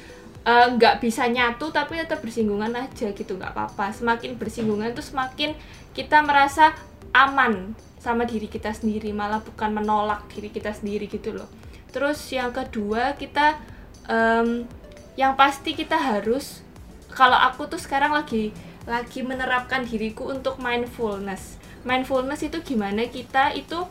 eh, 0.48 0.66
nggak 0.72 1.04
bisa 1.04 1.28
nyatu 1.28 1.68
tapi 1.68 2.00
tetap 2.00 2.24
bersinggungan 2.24 2.72
aja 2.72 3.12
gitu 3.12 3.36
nggak 3.36 3.52
apa-apa. 3.52 3.92
Semakin 3.92 4.40
bersinggungan 4.40 4.96
tuh 4.96 5.04
semakin 5.04 5.52
kita 5.92 6.24
merasa 6.24 6.72
aman 7.12 7.76
sama 8.00 8.24
diri 8.24 8.48
kita 8.48 8.72
sendiri, 8.72 9.12
malah 9.12 9.44
bukan 9.44 9.74
menolak 9.76 10.24
diri 10.32 10.48
kita 10.48 10.72
sendiri 10.72 11.04
gitu 11.10 11.36
loh 11.36 11.67
terus 11.90 12.20
yang 12.30 12.52
kedua 12.52 13.16
kita 13.16 13.56
em, 14.08 14.68
yang 15.18 15.34
pasti 15.34 15.74
kita 15.74 15.98
harus 15.98 16.62
kalau 17.10 17.34
aku 17.34 17.66
tuh 17.66 17.80
sekarang 17.80 18.14
lagi 18.14 18.54
lagi 18.88 19.20
menerapkan 19.20 19.84
diriku 19.84 20.32
untuk 20.32 20.56
mindfulness. 20.56 21.60
Mindfulness 21.84 22.40
itu 22.40 22.64
gimana? 22.64 23.04
Kita 23.04 23.52
itu 23.52 23.84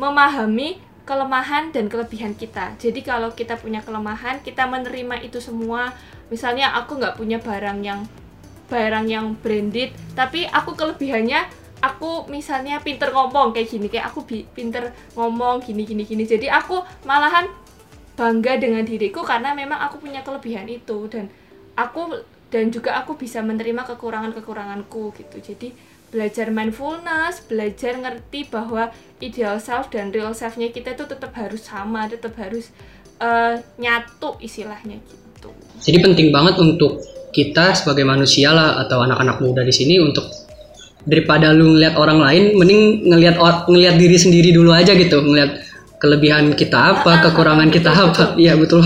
memahami 0.00 0.80
kelemahan 1.04 1.74
dan 1.76 1.92
kelebihan 1.92 2.32
kita. 2.32 2.72
Jadi 2.80 3.04
kalau 3.04 3.36
kita 3.36 3.60
punya 3.60 3.84
kelemahan 3.84 4.40
kita 4.40 4.64
menerima 4.64 5.20
itu 5.20 5.44
semua. 5.44 5.92
Misalnya 6.32 6.72
aku 6.72 6.96
nggak 6.96 7.20
punya 7.20 7.36
barang 7.36 7.84
yang 7.84 8.08
barang 8.70 9.06
yang 9.10 9.34
branded 9.34 9.90
tapi 10.14 10.46
aku 10.46 10.78
kelebihannya 10.78 11.50
aku 11.80 12.28
misalnya 12.28 12.78
pinter 12.84 13.08
ngomong 13.10 13.56
kayak 13.56 13.68
gini 13.72 13.86
kayak 13.88 14.12
aku 14.12 14.24
pinter 14.28 14.92
ngomong 15.16 15.64
gini 15.64 15.88
gini 15.88 16.04
gini. 16.04 16.24
Jadi 16.28 16.46
aku 16.46 16.84
malahan 17.08 17.48
bangga 18.14 18.60
dengan 18.60 18.84
diriku 18.84 19.24
karena 19.24 19.56
memang 19.56 19.80
aku 19.80 20.04
punya 20.04 20.20
kelebihan 20.20 20.68
itu 20.68 21.08
dan 21.08 21.32
aku 21.76 22.20
dan 22.52 22.68
juga 22.68 23.00
aku 23.00 23.16
bisa 23.16 23.40
menerima 23.40 23.88
kekurangan 23.88 24.36
kekuranganku 24.36 25.16
gitu. 25.16 25.36
Jadi 25.40 25.72
belajar 26.10 26.50
mindfulness 26.50 27.46
belajar 27.46 27.94
ngerti 27.96 28.50
bahwa 28.50 28.90
ideal 29.22 29.62
self 29.62 29.88
dan 29.94 30.10
real 30.10 30.34
selfnya 30.34 30.74
kita 30.74 30.98
itu 30.98 31.06
tetap 31.06 31.30
harus 31.38 31.62
sama 31.62 32.10
tetap 32.10 32.34
harus 32.36 32.74
eh, 33.22 33.62
nyatu 33.78 34.36
istilahnya 34.42 34.98
gitu. 35.06 35.54
Jadi 35.80 35.98
penting 36.02 36.28
banget 36.34 36.58
untuk 36.58 37.00
kita 37.30 37.78
sebagai 37.78 38.02
manusia 38.02 38.50
lah 38.50 38.82
atau 38.82 39.06
anak-anak 39.06 39.38
muda 39.38 39.62
di 39.62 39.70
sini 39.70 40.02
untuk 40.02 40.26
daripada 41.04 41.52
lu 41.52 41.76
ngeliat 41.76 41.96
orang 41.96 42.18
lain, 42.20 42.42
mending 42.56 43.08
ngeliat 43.08 43.36
or- 43.40 43.64
ngeliat 43.68 43.96
diri 43.96 44.16
sendiri 44.16 44.52
dulu 44.52 44.72
aja 44.72 44.92
gitu, 44.92 45.20
ngeliat 45.20 45.60
kelebihan 46.00 46.56
kita 46.56 46.96
apa, 46.96 47.20
kekurangan 47.28 47.68
kita 47.68 47.90
apa. 47.92 48.24
Iya 48.40 48.56
betul. 48.56 48.80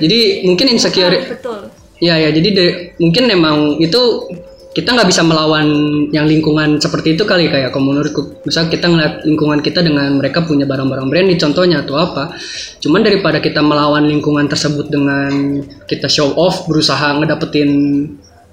Jadi 0.00 0.44
mungkin 0.44 0.66
insecure 0.72 1.16
betul 1.28 1.82
Ya 2.02 2.18
ya, 2.18 2.34
jadi 2.34 2.48
de- 2.50 2.76
mungkin 2.98 3.30
memang 3.30 3.78
itu 3.78 4.26
kita 4.74 4.90
nggak 4.90 5.06
bisa 5.06 5.22
melawan 5.22 5.68
yang 6.10 6.26
lingkungan 6.26 6.82
seperti 6.82 7.14
itu 7.14 7.22
kali 7.22 7.46
kayak 7.46 7.70
kalau 7.70 7.94
menurutku. 7.94 8.42
Misal 8.42 8.66
kita 8.66 8.90
ngeliat 8.90 9.22
lingkungan 9.22 9.62
kita 9.62 9.86
dengan 9.86 10.18
mereka 10.18 10.42
punya 10.42 10.66
barang-barang 10.66 11.06
branded 11.06 11.38
contohnya 11.38 11.86
atau 11.86 11.94
apa. 12.02 12.34
Cuman 12.82 13.06
daripada 13.06 13.38
kita 13.38 13.62
melawan 13.62 14.10
lingkungan 14.10 14.50
tersebut 14.50 14.90
dengan 14.90 15.62
kita 15.86 16.10
show 16.10 16.34
off, 16.34 16.66
berusaha 16.66 17.22
ngedapetin 17.22 17.70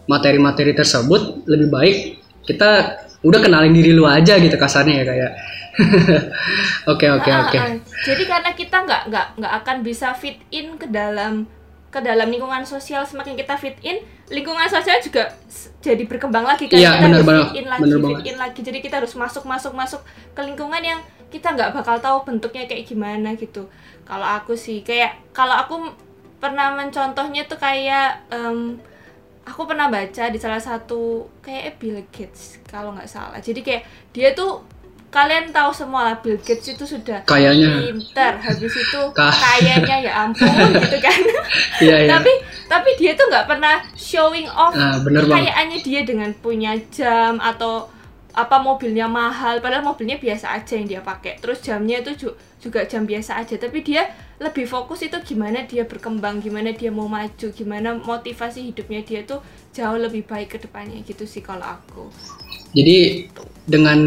materi-materi 0.06 0.78
tersebut, 0.78 1.50
lebih 1.50 1.74
baik 1.74 2.19
kita 2.50 2.70
udah 3.22 3.40
kenalin 3.40 3.72
diri 3.72 3.94
lu 3.94 4.10
aja 4.10 4.36
gitu 4.36 4.58
kasarnya 4.58 5.04
ya 5.04 5.06
kayak. 5.06 5.32
Oke 6.92 7.08
oke 7.08 7.30
oke. 7.30 7.56
ah, 7.56 7.72
ah. 7.72 7.76
Jadi 8.04 8.24
karena 8.28 8.52
kita 8.52 8.78
nggak 8.84 9.02
nggak 9.08 9.26
nggak 9.40 9.54
akan 9.64 9.78
bisa 9.80 10.12
fit 10.12 10.36
in 10.52 10.76
ke 10.76 10.90
dalam 10.90 11.48
ke 11.88 12.00
dalam 12.04 12.28
lingkungan 12.28 12.68
sosial 12.68 13.02
semakin 13.02 13.34
kita 13.34 13.56
fit 13.56 13.80
in 13.82 13.98
lingkungan 14.28 14.68
sosial 14.68 15.00
juga 15.02 15.34
jadi 15.80 16.04
berkembang 16.06 16.46
lagi 16.46 16.70
kan 16.70 16.78
Iya, 16.78 16.92
kita 17.00 17.06
benar 17.08 17.18
harus 17.18 17.34
fit 17.50 17.56
in 17.56 17.66
lagi 17.66 17.82
Benar 17.82 17.98
fit 17.98 18.06
banget. 18.06 18.24
in 18.28 18.38
lagi 18.38 18.60
jadi 18.62 18.80
kita 18.80 18.96
harus 19.02 19.14
masuk 19.16 19.44
masuk 19.48 19.74
masuk 19.74 20.02
ke 20.36 20.42
lingkungan 20.44 20.84
yang 20.84 21.00
kita 21.32 21.50
nggak 21.50 21.74
bakal 21.74 21.98
tahu 21.98 22.18
bentuknya 22.30 22.70
kayak 22.70 22.86
gimana 22.86 23.34
gitu 23.34 23.66
kalau 24.04 24.26
aku 24.26 24.54
sih 24.54 24.86
kayak 24.86 25.18
kalau 25.34 25.56
aku 25.56 25.96
pernah 26.38 26.78
mencontohnya 26.78 27.50
tuh 27.50 27.58
kayak 27.58 28.22
em, 28.30 28.78
aku 29.42 29.62
pernah 29.66 29.88
baca 29.88 30.24
di 30.26 30.36
salah 30.36 30.60
satu 30.60 31.28
kayak 31.40 31.78
Bill 31.78 32.00
Gates 32.08 32.60
kalau 32.64 32.92
nggak 32.92 33.08
salah 33.08 33.38
jadi 33.38 33.60
kayak 33.60 33.84
dia 34.10 34.32
tuh 34.32 34.62
kalian 35.10 35.50
tahu 35.50 35.74
semua 35.74 36.06
lah 36.06 36.16
Bill 36.18 36.38
Gates 36.38 36.70
itu 36.70 36.86
sudah 36.86 37.26
Kayaknya. 37.26 37.82
pinter 37.82 38.34
habis 38.38 38.70
itu 38.72 39.02
kayaknya 39.12 39.98
ya 40.00 40.14
ampun 40.22 40.46
gitu 40.80 40.98
kan 41.00 41.18
Iya 41.80 41.96
iya. 42.00 42.10
tapi 42.12 42.30
tapi 42.66 42.90
dia 42.94 43.14
tuh 43.14 43.26
nggak 43.26 43.48
pernah 43.48 43.82
showing 43.94 44.46
off 44.48 44.70
Ah, 44.72 45.02
banget. 45.02 45.26
kekayaannya 45.26 45.80
dia 45.82 46.02
dengan 46.04 46.30
punya 46.36 46.78
jam 46.94 47.42
atau 47.42 47.90
apa 48.30 48.62
mobilnya 48.62 49.10
mahal 49.10 49.58
padahal 49.58 49.82
mobilnya 49.84 50.16
biasa 50.16 50.54
aja 50.54 50.78
yang 50.78 50.86
dia 50.88 51.02
pakai 51.02 51.42
terus 51.42 51.60
jamnya 51.60 52.00
itu 52.00 52.14
ju- 52.16 52.38
juga 52.62 52.86
jam 52.86 53.02
biasa 53.02 53.42
aja 53.42 53.58
tapi 53.58 53.82
dia 53.82 54.06
lebih 54.40 54.66
fokus 54.72 55.04
itu 55.04 55.20
gimana 55.20 55.68
dia 55.68 55.84
berkembang 55.84 56.40
gimana 56.40 56.72
dia 56.72 56.88
mau 56.88 57.12
maju 57.12 57.48
gimana 57.52 58.00
motivasi 58.00 58.72
hidupnya 58.72 59.04
dia 59.04 59.28
tuh 59.28 59.44
jauh 59.76 60.00
lebih 60.00 60.24
baik 60.24 60.56
ke 60.56 60.58
depannya 60.64 61.04
gitu 61.04 61.28
sih 61.28 61.44
kalau 61.44 61.68
aku. 61.68 62.08
Jadi 62.72 63.26
dengan 63.68 64.00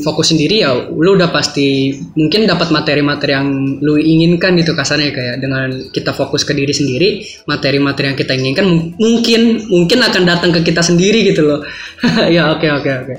fokus 0.00 0.32
sendiri 0.34 0.62
ya 0.64 0.72
lu 0.90 1.14
udah 1.14 1.28
pasti 1.30 1.94
mungkin 2.16 2.46
dapat 2.48 2.72
materi-materi 2.72 3.34
yang 3.34 3.48
lu 3.82 3.98
inginkan 3.98 4.56
gitu 4.58 4.72
kasarnya 4.74 5.10
kayak 5.12 5.36
dengan 5.42 5.68
kita 5.92 6.10
fokus 6.16 6.42
ke 6.42 6.54
diri 6.54 6.74
sendiri 6.74 7.08
materi-materi 7.46 8.10
yang 8.14 8.18
kita 8.18 8.32
inginkan 8.34 8.66
mung- 8.66 8.94
mungkin 8.98 9.62
mungkin 9.70 9.98
akan 10.02 10.22
datang 10.24 10.50
ke 10.56 10.72
kita 10.72 10.80
sendiri 10.80 11.20
gitu 11.26 11.44
loh. 11.44 11.60
Ya 12.32 12.48
oke 12.54 12.64
oke 12.64 12.90
oke. 13.04 13.14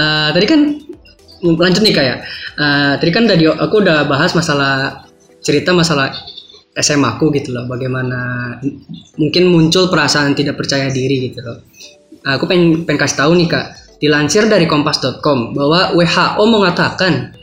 Eh, 0.00 0.28
tadi 0.32 0.46
kan 0.48 0.60
lanjut 1.44 1.82
nih 1.84 1.94
kayak. 1.94 2.18
Eh, 2.56 2.92
tadi 2.96 3.10
kan 3.12 3.24
tadi 3.28 3.44
aku 3.50 3.74
udah 3.84 4.08
bahas 4.08 4.32
masalah 4.32 5.09
cerita 5.40 5.74
masalah 5.74 6.12
SMA 6.76 7.18
aku 7.18 7.34
gitu 7.34 7.50
loh 7.50 7.66
bagaimana 7.66 8.54
mungkin 9.18 9.50
muncul 9.50 9.90
perasaan 9.90 10.38
tidak 10.38 10.56
percaya 10.60 10.88
diri 10.88 11.28
gitu 11.28 11.42
loh 11.42 11.58
aku 12.24 12.44
pengen, 12.46 12.86
pengen 12.86 13.00
kasih 13.00 13.18
tahu 13.26 13.32
nih 13.36 13.48
kak 13.50 13.66
dilansir 14.00 14.48
dari 14.48 14.64
kompas.com 14.64 15.52
bahwa 15.52 15.92
WHO 15.92 16.44
mengatakan 16.48 17.36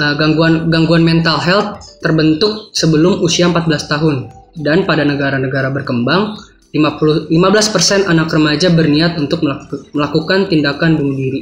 uh, 0.00 0.14
gangguan 0.16 0.72
gangguan 0.72 1.04
mental 1.04 1.36
health 1.38 2.00
terbentuk 2.00 2.72
sebelum 2.72 3.20
usia 3.20 3.48
14 3.48 3.92
tahun 3.92 4.16
dan 4.64 4.88
pada 4.88 5.04
negara-negara 5.04 5.68
berkembang 5.74 6.38
50 6.74 7.30
15% 7.30 8.10
anak 8.10 8.28
remaja 8.34 8.68
berniat 8.74 9.14
untuk 9.14 9.46
melaku- 9.46 9.86
melakukan 9.94 10.50
tindakan 10.50 10.98
bunuh 10.98 11.14
diri. 11.14 11.40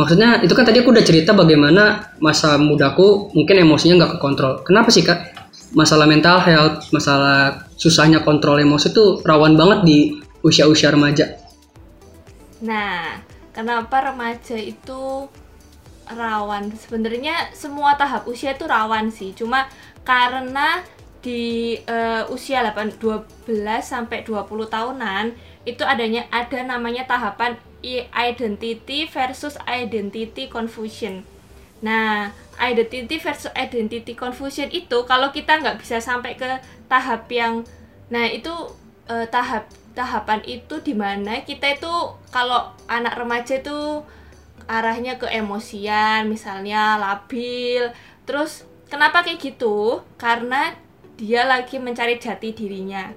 Maksudnya 0.00 0.40
itu 0.40 0.56
kan 0.56 0.64
tadi 0.64 0.80
aku 0.80 0.96
udah 0.96 1.04
cerita 1.04 1.36
bagaimana 1.36 2.16
masa 2.24 2.56
mudaku 2.56 3.28
mungkin 3.36 3.68
emosinya 3.68 4.00
nggak 4.00 4.12
kekontrol. 4.16 4.64
Kenapa 4.64 4.88
sih 4.88 5.04
kak? 5.04 5.36
Masalah 5.76 6.08
mental 6.08 6.40
health, 6.40 6.88
masalah 6.88 7.68
susahnya 7.76 8.24
kontrol 8.24 8.56
emosi 8.56 8.96
tuh 8.96 9.20
rawan 9.20 9.60
banget 9.60 9.84
di 9.84 9.98
usia-usia 10.40 10.88
remaja. 10.88 11.36
Nah, 12.64 13.20
kenapa 13.52 14.08
remaja 14.08 14.56
itu 14.56 15.28
rawan? 16.08 16.72
Sebenarnya 16.80 17.52
semua 17.52 17.92
tahap 18.00 18.24
usia 18.24 18.56
itu 18.56 18.64
rawan 18.64 19.12
sih, 19.12 19.36
cuma 19.36 19.68
karena 20.00 20.80
di 21.20 21.76
uh, 21.84 22.24
usia 22.32 22.64
8 22.64 22.96
12 22.96 23.44
sampai 23.84 24.24
20 24.24 24.48
tahunan 24.48 25.36
itu 25.68 25.84
adanya 25.84 26.24
ada 26.32 26.64
namanya 26.64 27.04
tahapan 27.04 27.60
identity 28.12 29.08
versus 29.08 29.56
identity 29.64 30.48
confusion. 30.48 31.24
Nah, 31.80 32.36
identity 32.60 33.16
versus 33.16 33.48
identity 33.56 34.12
confusion 34.12 34.68
itu 34.68 35.04
kalau 35.08 35.32
kita 35.32 35.58
nggak 35.58 35.80
bisa 35.80 35.96
sampai 35.98 36.36
ke 36.36 36.60
tahap 36.86 37.24
yang 37.32 37.64
nah 38.10 38.26
itu 38.26 38.52
uh, 39.08 39.24
tahap 39.30 39.70
tahapan 39.94 40.42
itu 40.44 40.82
di 40.82 40.94
mana 40.94 41.42
kita 41.42 41.78
itu 41.78 41.94
kalau 42.30 42.74
anak 42.86 43.16
remaja 43.16 43.58
itu 43.58 44.04
arahnya 44.70 45.18
ke 45.18 45.26
emosian 45.26 46.30
misalnya 46.30 47.00
labil. 47.00 47.90
Terus 48.28 48.62
kenapa 48.86 49.26
kayak 49.26 49.40
gitu? 49.40 50.04
Karena 50.20 50.76
dia 51.18 51.48
lagi 51.48 51.80
mencari 51.82 52.20
jati 52.20 52.54
dirinya. 52.54 53.10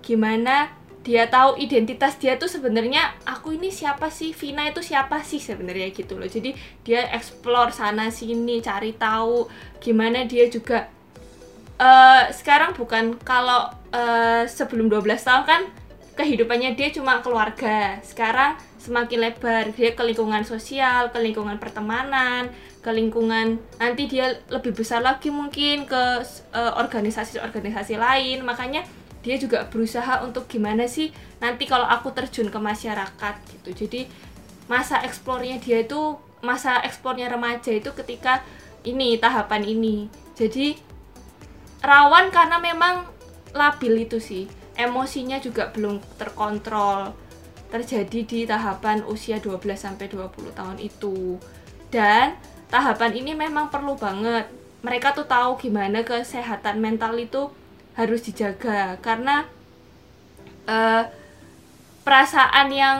Gimana 0.00 0.79
dia 1.00 1.24
tahu 1.32 1.56
identitas 1.56 2.20
dia 2.20 2.36
tuh 2.36 2.48
sebenarnya 2.48 3.16
aku 3.24 3.56
ini 3.56 3.72
siapa 3.72 4.12
sih? 4.12 4.36
Vina 4.36 4.68
itu 4.68 4.84
siapa 4.84 5.24
sih? 5.24 5.40
sebenarnya 5.40 5.88
gitu 5.96 6.20
loh. 6.20 6.28
Jadi 6.28 6.52
dia 6.84 7.08
explore 7.16 7.72
sana 7.72 8.12
sini 8.12 8.60
cari 8.60 8.92
tahu 8.92 9.48
gimana 9.80 10.28
dia 10.28 10.44
juga 10.52 10.92
uh, 11.80 12.28
sekarang 12.28 12.76
bukan 12.76 13.16
kalau 13.24 13.72
uh, 13.96 14.44
sebelum 14.44 14.92
12 14.92 15.08
tahun 15.24 15.44
kan 15.48 15.62
kehidupannya 16.20 16.76
dia 16.76 16.92
cuma 16.92 17.24
keluarga. 17.24 17.96
Sekarang 18.04 18.60
semakin 18.76 19.24
lebar. 19.24 19.72
Dia 19.72 19.96
ke 19.96 20.04
lingkungan 20.04 20.44
sosial 20.44 21.08
ke 21.08 21.16
lingkungan 21.16 21.56
pertemanan 21.56 22.52
ke 22.80 22.88
lingkungan 22.96 23.60
nanti 23.76 24.08
dia 24.08 24.40
lebih 24.48 24.72
besar 24.72 25.04
lagi 25.04 25.28
mungkin 25.28 25.84
ke 25.84 26.02
eh, 26.56 26.72
organisasi-organisasi 26.80 27.94
uh, 27.96 28.00
lain. 28.00 28.40
Makanya 28.40 28.84
dia 29.20 29.36
juga 29.36 29.68
berusaha 29.68 30.24
untuk 30.24 30.48
gimana 30.48 30.88
sih 30.88 31.12
nanti 31.44 31.68
kalau 31.68 31.84
aku 31.84 32.12
terjun 32.16 32.48
ke 32.48 32.56
masyarakat 32.56 33.34
gitu. 33.52 33.70
Jadi 33.84 34.00
masa 34.66 35.02
eksplornya 35.04 35.60
dia 35.60 35.84
itu 35.84 36.16
masa 36.40 36.80
eksplornya 36.80 37.28
remaja 37.28 37.72
itu 37.74 37.92
ketika 37.92 38.40
ini 38.84 39.20
tahapan 39.20 39.64
ini. 39.64 40.08
Jadi 40.36 40.76
rawan 41.84 42.32
karena 42.32 42.56
memang 42.56 43.04
labil 43.52 44.08
itu 44.08 44.16
sih. 44.16 44.48
Emosinya 44.80 45.36
juga 45.36 45.68
belum 45.68 46.00
terkontrol 46.16 47.12
terjadi 47.68 48.20
di 48.24 48.40
tahapan 48.48 49.04
usia 49.04 49.36
12 49.36 49.60
sampai 49.76 50.08
20 50.08 50.56
tahun 50.56 50.78
itu. 50.80 51.36
Dan 51.92 52.40
tahapan 52.72 53.12
ini 53.20 53.36
memang 53.36 53.68
perlu 53.68 54.00
banget. 54.00 54.48
Mereka 54.80 55.12
tuh 55.12 55.28
tahu 55.28 55.60
gimana 55.60 56.00
kesehatan 56.00 56.80
mental 56.80 57.12
itu 57.20 57.52
harus 57.94 58.20
dijaga. 58.26 58.98
Karena 59.00 59.46
uh, 60.66 61.04
perasaan 62.04 62.68
yang 62.70 62.98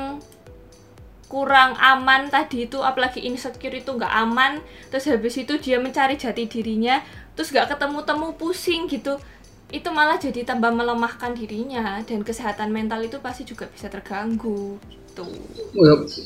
kurang 1.30 1.78
aman 1.78 2.26
tadi 2.26 2.66
itu 2.66 2.82
apalagi 2.82 3.22
insecure 3.22 3.78
itu 3.78 3.94
nggak 3.94 4.10
aman 4.26 4.58
terus 4.90 5.06
habis 5.06 5.38
itu 5.38 5.62
dia 5.62 5.78
mencari 5.78 6.18
jati 6.18 6.50
dirinya 6.50 6.98
terus 7.38 7.54
nggak 7.54 7.70
ketemu 7.70 8.02
temu 8.02 8.34
pusing 8.34 8.90
gitu 8.90 9.14
itu 9.70 9.88
malah 9.94 10.18
jadi 10.18 10.42
tambah 10.42 10.74
melemahkan 10.74 11.30
dirinya 11.38 12.02
dan 12.02 12.26
kesehatan 12.26 12.74
mental 12.74 12.98
itu 13.06 13.22
pasti 13.22 13.46
juga 13.46 13.70
bisa 13.70 13.86
terganggu 13.86 14.82
gitu. 14.82 15.24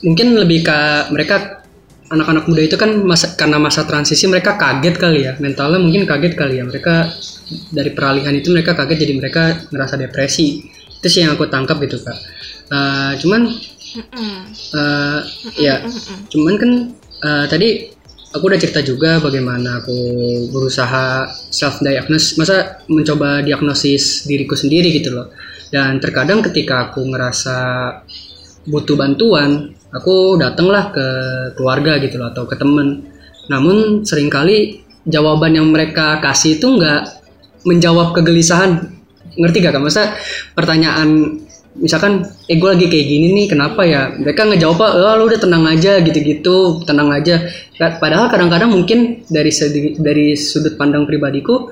Mungkin 0.01 0.27
lebih 0.41 0.65
ke 0.65 0.79
mereka 1.13 1.61
anak-anak 2.11 2.45
muda 2.51 2.63
itu 2.65 2.77
kan 2.77 2.91
masa 3.05 3.33
karena 3.33 3.57
masa 3.57 3.89
transisi 3.89 4.29
mereka 4.29 4.61
kaget 4.61 4.97
kali 5.01 5.21
ya. 5.25 5.33
Mentalnya 5.41 5.81
mungkin 5.81 6.05
kaget 6.05 6.35
kali 6.37 6.61
ya. 6.61 6.65
Mereka 6.65 6.95
dari 7.73 7.91
peralihan 7.93 8.35
itu 8.37 8.53
mereka 8.53 8.77
kaget 8.77 9.09
jadi 9.09 9.15
mereka 9.17 9.43
ngerasa 9.73 9.95
depresi. 9.97 10.65
Itu 11.01 11.07
sih 11.09 11.25
yang 11.25 11.37
aku 11.37 11.49
tangkap 11.49 11.81
gitu 11.81 12.01
kak. 12.01 12.19
Uh, 12.73 13.13
cuman 13.21 13.43
uh, 14.73 15.21
ya 15.61 15.85
cuman 16.33 16.55
kan 16.57 16.71
uh, 17.21 17.45
tadi 17.45 17.93
aku 18.35 18.51
udah 18.51 18.59
cerita 18.59 18.81
juga 18.83 19.23
bagaimana 19.23 19.85
aku 19.85 19.95
berusaha 20.51 21.29
self 21.53 21.79
diagnosis 21.85 22.35
masa 22.35 22.83
mencoba 22.91 23.45
diagnosis 23.45 24.27
diriku 24.27 24.57
sendiri 24.59 24.91
gitu 24.93 25.15
loh. 25.15 25.31
Dan 25.71 25.99
terkadang 25.99 26.43
ketika 26.45 26.91
aku 26.91 27.03
ngerasa 27.03 27.59
butuh 28.65 28.97
bantuan 28.97 29.74
aku 29.95 30.37
datanglah 30.37 30.91
ke 30.91 31.07
keluarga 31.55 32.03
gitu 32.03 32.19
loh 32.19 32.35
atau 32.35 32.45
ke 32.51 32.59
temen. 32.59 33.07
Namun 33.47 34.03
sering 34.03 34.29
kali 34.29 34.83
jawaban 35.07 35.55
yang 35.55 35.71
mereka 35.71 36.19
kasih 36.19 36.59
itu 36.59 36.67
nggak 36.67 37.03
menjawab 37.65 38.13
kegelisahan. 38.13 38.91
Ngerti 39.35 39.57
gak 39.67 39.75
kan 39.75 39.83
masa 39.83 40.15
pertanyaan 40.55 41.43
misalkan 41.75 42.23
eh 42.47 42.55
gue 42.55 42.71
lagi 42.71 42.87
kayak 42.87 43.07
gini 43.07 43.27
nih 43.35 43.47
kenapa 43.51 43.83
ya? 43.83 44.15
Mereka 44.15 44.47
ngejawab 44.47 44.79
oh 44.79 45.15
lu 45.19 45.27
udah 45.27 45.41
tenang 45.41 45.65
aja 45.67 45.99
gitu-gitu 46.03 46.83
tenang 46.87 47.11
aja. 47.11 47.47
Padahal 47.79 48.31
kadang-kadang 48.31 48.71
mungkin 48.71 49.27
dari 49.27 49.51
dari 49.99 50.39
sudut 50.39 50.79
pandang 50.79 51.07
pribadiku 51.07 51.71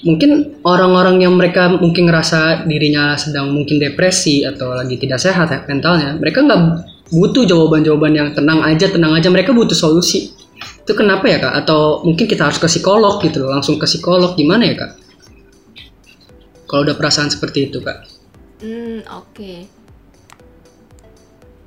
mungkin 0.00 0.56
orang-orang 0.64 1.20
yang 1.20 1.36
mereka 1.36 1.68
mungkin 1.76 2.08
ngerasa 2.08 2.64
dirinya 2.64 3.20
sedang 3.20 3.52
mungkin 3.52 3.76
depresi 3.76 4.48
atau 4.48 4.72
lagi 4.72 4.96
tidak 4.96 5.20
sehat 5.20 5.52
ya, 5.52 5.60
mentalnya 5.68 6.16
mereka 6.16 6.40
nggak 6.40 6.60
butuh 7.10 7.44
jawaban-jawaban 7.46 8.12
yang 8.14 8.28
tenang 8.32 8.62
aja 8.62 8.86
tenang 8.90 9.12
aja. 9.14 9.28
Mereka 9.28 9.50
butuh 9.50 9.74
solusi. 9.74 10.34
Itu 10.82 10.92
kenapa 10.94 11.26
ya 11.26 11.38
kak? 11.42 11.54
Atau 11.66 12.02
mungkin 12.06 12.26
kita 12.26 12.50
harus 12.50 12.58
ke 12.58 12.66
psikolog 12.70 13.22
gitu 13.22 13.44
loh 13.44 13.54
langsung 13.54 13.76
ke 13.76 13.86
psikolog. 13.86 14.34
Gimana 14.38 14.66
ya 14.66 14.74
kak? 14.78 14.92
Kalau 16.70 16.86
udah 16.86 16.96
perasaan 16.96 17.30
seperti 17.30 17.70
itu 17.70 17.82
kak. 17.82 18.06
Hmm 18.62 19.02
oke. 19.10 19.34
Okay. 19.34 19.58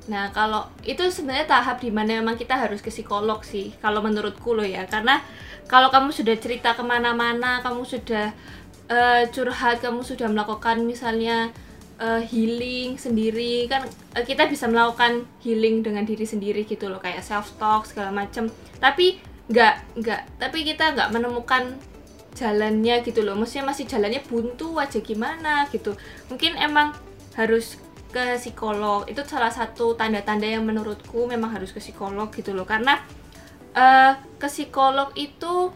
nah 0.04 0.28
kalau 0.36 0.68
itu 0.84 1.00
sebenarnya 1.08 1.48
tahap 1.48 1.80
di 1.80 1.88
mana 1.88 2.20
memang 2.20 2.36
kita 2.36 2.60
harus 2.60 2.84
ke 2.84 2.92
psikolog 2.92 3.40
sih 3.40 3.72
kalau 3.80 4.04
menurutku 4.04 4.52
loh 4.52 4.64
ya. 4.64 4.84
Karena 4.84 5.20
kalau 5.64 5.88
kamu 5.88 6.12
sudah 6.12 6.36
cerita 6.36 6.76
ke 6.76 6.84
mana-mana 6.84 7.64
kamu 7.64 7.88
sudah 7.88 8.36
uh, 8.92 9.22
curhat 9.32 9.80
kamu 9.80 10.04
sudah 10.04 10.28
melakukan 10.28 10.84
misalnya 10.84 11.52
uh, 12.00 12.22
healing 12.22 12.96
sendiri. 12.98 13.66
Kan 13.70 13.86
uh, 14.16 14.24
kita 14.24 14.46
bisa 14.50 14.70
melakukan 14.70 15.26
healing 15.42 15.84
dengan 15.84 16.06
diri 16.06 16.26
sendiri 16.26 16.66
gitu 16.66 16.90
loh 16.90 16.98
kayak 17.02 17.22
self 17.22 17.54
talk 17.60 17.86
segala 17.86 18.10
macam 18.10 18.50
tapi 18.78 19.18
nggak 19.44 20.00
nggak 20.00 20.20
tapi 20.40 20.58
kita 20.64 20.96
nggak 20.96 21.12
menemukan 21.12 21.76
jalannya 22.34 23.00
gitu 23.06 23.22
loh. 23.22 23.38
Maksudnya 23.38 23.70
masih 23.70 23.86
jalannya 23.86 24.20
buntu 24.26 24.76
aja 24.82 24.98
gimana 24.98 25.70
gitu. 25.70 25.94
Mungkin 26.28 26.58
emang 26.58 26.92
harus 27.38 27.78
ke 28.10 28.38
psikolog. 28.38 29.06
Itu 29.10 29.22
salah 29.26 29.50
satu 29.50 29.94
tanda-tanda 29.94 30.46
yang 30.46 30.66
menurutku 30.66 31.26
memang 31.26 31.54
harus 31.54 31.70
ke 31.70 31.78
psikolog 31.78 32.30
gitu 32.34 32.50
loh. 32.54 32.66
Karena 32.66 32.98
uh, 33.74 34.18
ke 34.38 34.46
psikolog 34.50 35.14
itu 35.14 35.70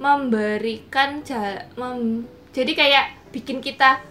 memberikan 0.00 1.22
jala, 1.22 1.70
mem, 1.78 2.26
jadi 2.50 2.72
kayak 2.74 3.06
bikin 3.30 3.62
kita 3.62 4.02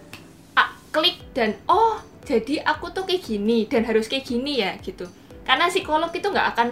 klik 0.93 1.17
dan 1.33 1.57
oh 1.65 1.99
jadi 2.23 2.63
aku 2.63 2.93
tuh 2.95 3.03
kayak 3.03 3.25
gini 3.25 3.67
dan 3.67 3.83
harus 3.83 4.07
kayak 4.07 4.23
gini 4.23 4.63
ya 4.63 4.77
gitu. 4.79 5.09
Karena 5.43 5.67
psikolog 5.67 6.13
itu 6.15 6.23
nggak 6.23 6.47
akan 6.55 6.69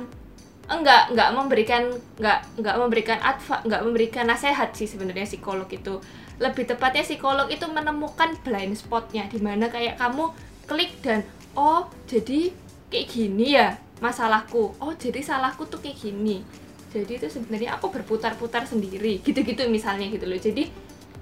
enggak 0.72 1.12
nggak 1.12 1.30
memberikan 1.36 1.84
nggak 2.16 2.40
nggak 2.64 2.76
memberikan 2.80 3.20
adva 3.20 3.60
nggak 3.68 3.82
memberikan 3.84 4.26
nasihat 4.30 4.72
sih 4.72 4.88
sebenarnya 4.88 5.28
psikolog 5.28 5.68
itu. 5.68 6.00
Lebih 6.40 6.72
tepatnya 6.72 7.04
psikolog 7.04 7.52
itu 7.52 7.68
menemukan 7.68 8.40
blind 8.46 8.80
spotnya 8.80 9.28
di 9.28 9.44
mana 9.44 9.68
kayak 9.68 10.00
kamu 10.00 10.32
klik 10.70 10.96
dan 11.04 11.28
oh 11.58 11.92
jadi 12.08 12.56
kayak 12.88 13.08
gini 13.12 13.60
ya 13.60 13.76
masalahku. 14.00 14.72
Oh 14.80 14.96
jadi 14.96 15.20
salahku 15.20 15.68
tuh 15.68 15.84
kayak 15.84 16.00
gini. 16.00 16.46
Jadi 16.92 17.20
itu 17.20 17.28
sebenarnya 17.28 17.76
aku 17.76 17.92
berputar-putar 17.92 18.64
sendiri 18.64 19.20
gitu-gitu 19.20 19.68
misalnya 19.68 20.08
gitu 20.08 20.24
loh. 20.28 20.40
Jadi 20.40 20.64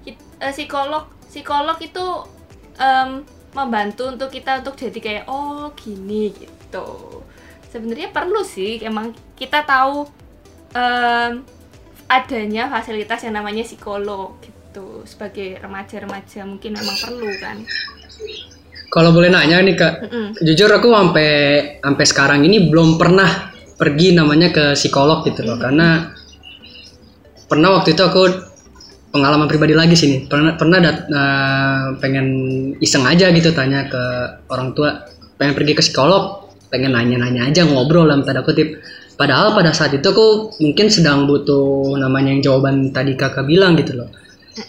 eh, 0.06 0.52
psikolog 0.54 1.10
psikolog 1.26 1.78
itu 1.82 2.06
um, 2.80 3.22
membantu 3.52 4.08
untuk 4.08 4.30
kita 4.32 4.64
untuk 4.64 4.74
jadi 4.78 4.98
kayak 4.98 5.24
oh 5.28 5.70
gini 5.76 6.32
gitu 6.32 7.20
sebenarnya 7.70 8.10
perlu 8.10 8.42
sih 8.42 8.82
emang 8.82 9.14
kita 9.38 9.62
tahu 9.62 10.06
um, 10.74 11.32
adanya 12.10 12.66
fasilitas 12.66 13.22
yang 13.22 13.38
namanya 13.38 13.62
psikolog 13.62 14.34
gitu 14.42 15.06
sebagai 15.06 15.58
remaja-remaja 15.62 16.42
mungkin 16.46 16.74
memang 16.74 16.96
perlu 16.98 17.30
kan 17.38 17.56
kalau 18.90 19.14
boleh 19.14 19.30
nanya 19.30 19.62
nih 19.62 19.76
kak 19.78 19.94
mm 20.02 20.08
-mm. 20.10 20.26
jujur 20.42 20.70
aku 20.70 20.90
sampai 20.90 21.30
sampai 21.78 22.04
sekarang 22.06 22.40
ini 22.42 22.66
belum 22.66 22.98
pernah 22.98 23.54
pergi 23.78 24.18
namanya 24.18 24.50
ke 24.50 24.64
psikolog 24.74 25.22
gitu 25.26 25.46
loh 25.46 25.54
mm 25.54 25.58
-hmm. 25.58 25.64
karena 25.66 25.88
pernah 27.50 27.68
waktu 27.78 27.94
itu 27.94 28.02
aku 28.02 28.49
pengalaman 29.10 29.50
pribadi 29.50 29.74
lagi 29.74 29.98
sini 29.98 30.26
pernah 30.30 30.54
pernah 30.54 30.78
dat, 30.78 30.96
uh, 31.10 31.86
pengen 31.98 32.26
iseng 32.78 33.02
aja 33.06 33.30
gitu 33.34 33.50
tanya 33.50 33.90
ke 33.90 34.02
orang 34.50 34.72
tua. 34.72 35.06
Pengen 35.36 35.56
pergi 35.56 35.72
ke 35.74 35.82
psikolog 35.82 36.50
pengen 36.70 36.94
nanya-nanya 36.94 37.50
aja 37.50 37.66
ngobrol 37.66 38.06
dalam 38.06 38.22
tanda 38.22 38.46
kutip. 38.46 38.78
Padahal 39.18 39.52
pada 39.52 39.76
saat 39.76 39.92
itu 39.92 40.06
aku 40.06 40.56
mungkin 40.64 40.88
sedang 40.88 41.28
butuh 41.28 41.92
namanya 42.00 42.32
yang 42.32 42.40
jawaban 42.40 42.88
tadi 42.94 43.18
kakak 43.18 43.44
bilang 43.44 43.76
gitu 43.76 44.00
loh. 44.00 44.08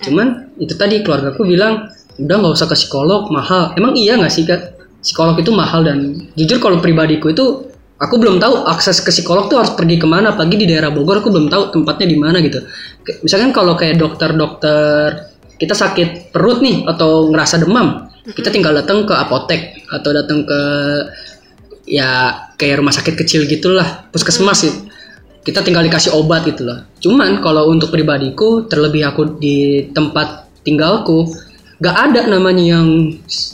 Cuman 0.03 0.51
itu 0.59 0.75
tadi 0.75 0.99
keluarga 1.05 1.31
aku 1.31 1.47
bilang 1.47 1.87
udah 2.19 2.35
nggak 2.35 2.53
usah 2.57 2.67
ke 2.67 2.75
psikolog 2.75 3.31
mahal. 3.31 3.71
Emang 3.79 3.95
iya 3.95 4.19
nggak 4.19 4.33
sih 4.33 4.43
kak? 4.43 4.75
Psikolog 5.01 5.39
itu 5.39 5.55
mahal 5.55 5.87
dan 5.87 6.29
jujur 6.35 6.59
kalau 6.59 6.83
pribadiku 6.83 7.31
itu 7.31 7.70
aku 8.01 8.17
belum 8.17 8.41
tahu 8.41 8.65
akses 8.65 8.97
ke 9.05 9.13
psikolog 9.13 9.45
tuh 9.45 9.61
harus 9.61 9.71
pergi 9.77 10.01
ke 10.01 10.09
mana 10.09 10.33
pagi 10.33 10.57
di 10.57 10.65
daerah 10.65 10.89
Bogor 10.89 11.21
aku 11.21 11.29
belum 11.29 11.53
tahu 11.53 11.69
tempatnya 11.69 12.09
di 12.09 12.17
mana 12.17 12.41
gitu. 12.41 12.65
Misalkan 13.21 13.53
kalau 13.53 13.77
kayak 13.77 14.01
dokter-dokter 14.01 15.29
kita 15.61 15.77
sakit 15.77 16.33
perut 16.33 16.65
nih 16.65 16.89
atau 16.89 17.29
ngerasa 17.29 17.61
demam 17.61 18.09
kita 18.33 18.49
tinggal 18.49 18.73
datang 18.73 19.05
ke 19.05 19.13
apotek 19.13 19.85
atau 19.93 20.09
datang 20.09 20.41
ke 20.45 20.61
ya 21.85 22.33
kayak 22.57 22.81
rumah 22.81 22.93
sakit 22.93 23.13
kecil 23.13 23.45
gitulah 23.45 24.09
puskesmas 24.09 24.65
sih 24.65 24.73
kita 25.41 25.65
tinggal 25.65 25.81
dikasih 25.81 26.13
obat 26.13 26.45
gitu 26.45 26.65
loh. 26.65 26.85
Cuman 27.01 27.41
kalau 27.41 27.69
untuk 27.69 27.89
pribadiku 27.89 28.65
terlebih 28.69 29.09
aku 29.09 29.41
di 29.41 29.89
tempat 29.89 30.49
tinggalku 30.61 31.29
gak 31.81 31.97
ada 31.97 32.29
namanya 32.29 32.77
yang 32.77 32.87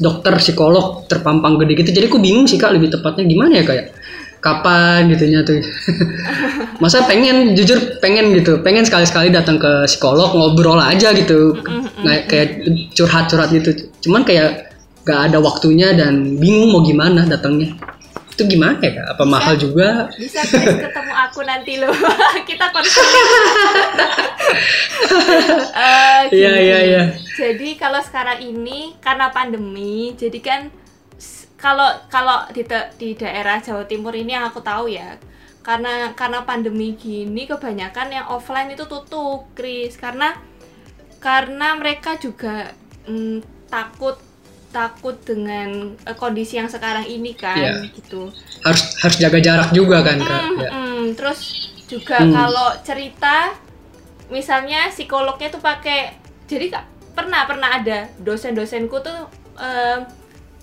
dokter 0.04 0.36
psikolog 0.36 1.08
terpampang 1.08 1.56
gede 1.64 1.84
gitu. 1.84 1.92
Jadi 1.96 2.06
aku 2.12 2.20
bingung 2.20 2.44
sih 2.44 2.60
kak 2.60 2.76
lebih 2.76 2.92
tepatnya 2.92 3.24
gimana 3.24 3.64
ya 3.64 3.64
kayak 3.64 3.86
kapan 4.48 5.12
gitunya 5.12 5.44
tuh. 5.44 5.60
Masa 6.84 7.04
pengen 7.04 7.52
jujur 7.60 8.00
pengen 8.00 8.32
gitu. 8.32 8.64
Pengen 8.64 8.88
sekali 8.88 9.04
sekali 9.04 9.28
datang 9.28 9.60
ke 9.60 9.84
psikolog 9.84 10.32
ngobrol 10.32 10.80
aja 10.80 11.12
gitu. 11.12 11.60
Nah 12.00 12.24
kayak 12.24 12.64
curhat 12.96 13.28
curhat 13.28 13.52
gitu. 13.52 13.92
Cuman 14.08 14.24
kayak 14.24 14.72
gak 15.04 15.32
ada 15.32 15.40
waktunya 15.40 15.96
dan 15.96 16.40
bingung 16.40 16.72
mau 16.72 16.84
gimana 16.84 17.28
datangnya. 17.28 17.76
Itu 18.38 18.46
gimana 18.46 18.78
ya 18.78 19.02
kak? 19.02 19.18
Apa 19.18 19.26
bisa, 19.26 19.34
mahal 19.34 19.58
juga? 19.58 19.90
Bisa 20.14 20.46
ketemu 20.46 21.14
aku 21.26 21.42
nanti 21.42 21.82
loh. 21.82 21.90
Kita 22.50 22.70
uh, 22.70 22.86
iya 26.38 26.54
iya 26.62 26.80
iya. 26.86 27.04
Jadi 27.34 27.82
kalau 27.82 27.98
sekarang 27.98 28.46
ini 28.46 28.94
karena 29.02 29.34
pandemi, 29.34 30.14
jadi 30.14 30.38
kan 30.38 30.70
kalau 31.58 31.90
kalau 32.08 32.46
di 32.54 32.62
di 33.02 33.18
daerah 33.18 33.58
Jawa 33.58 33.90
Timur 33.90 34.14
ini 34.14 34.38
yang 34.38 34.46
aku 34.46 34.62
tahu 34.62 34.94
ya, 34.94 35.18
karena 35.66 36.14
karena 36.14 36.46
pandemi 36.46 36.94
gini 36.94 37.50
kebanyakan 37.50 38.14
yang 38.14 38.26
offline 38.30 38.70
itu 38.70 38.86
tutup, 38.86 39.50
Kris, 39.58 39.98
karena 39.98 40.38
karena 41.18 41.74
mereka 41.76 42.16
juga 42.22 42.72
mm, 43.10 43.68
takut 43.68 44.22
takut 44.70 45.18
dengan 45.24 45.96
uh, 46.06 46.14
kondisi 46.14 46.60
yang 46.60 46.70
sekarang 46.70 47.08
ini 47.08 47.34
kan 47.34 47.58
yeah. 47.58 47.90
gitu 47.96 48.30
harus 48.62 48.84
harus 49.02 49.18
jaga 49.18 49.40
jarak 49.40 49.70
juga 49.72 50.04
kan 50.04 50.20
kak 50.20 50.44
mm, 50.44 50.58
ya. 50.60 50.70
mm, 50.70 51.04
terus 51.18 51.40
juga 51.88 52.20
mm. 52.22 52.32
kalau 52.36 52.70
cerita 52.84 53.56
misalnya 54.28 54.92
psikolognya 54.92 55.50
tuh 55.50 55.64
pakai 55.64 56.20
jadi 56.46 56.78
kak 56.78 56.86
pernah 57.16 57.48
pernah 57.50 57.70
ada 57.80 58.12
dosen-dosenku 58.22 59.02
tuh 59.02 59.20
uh, 59.58 60.06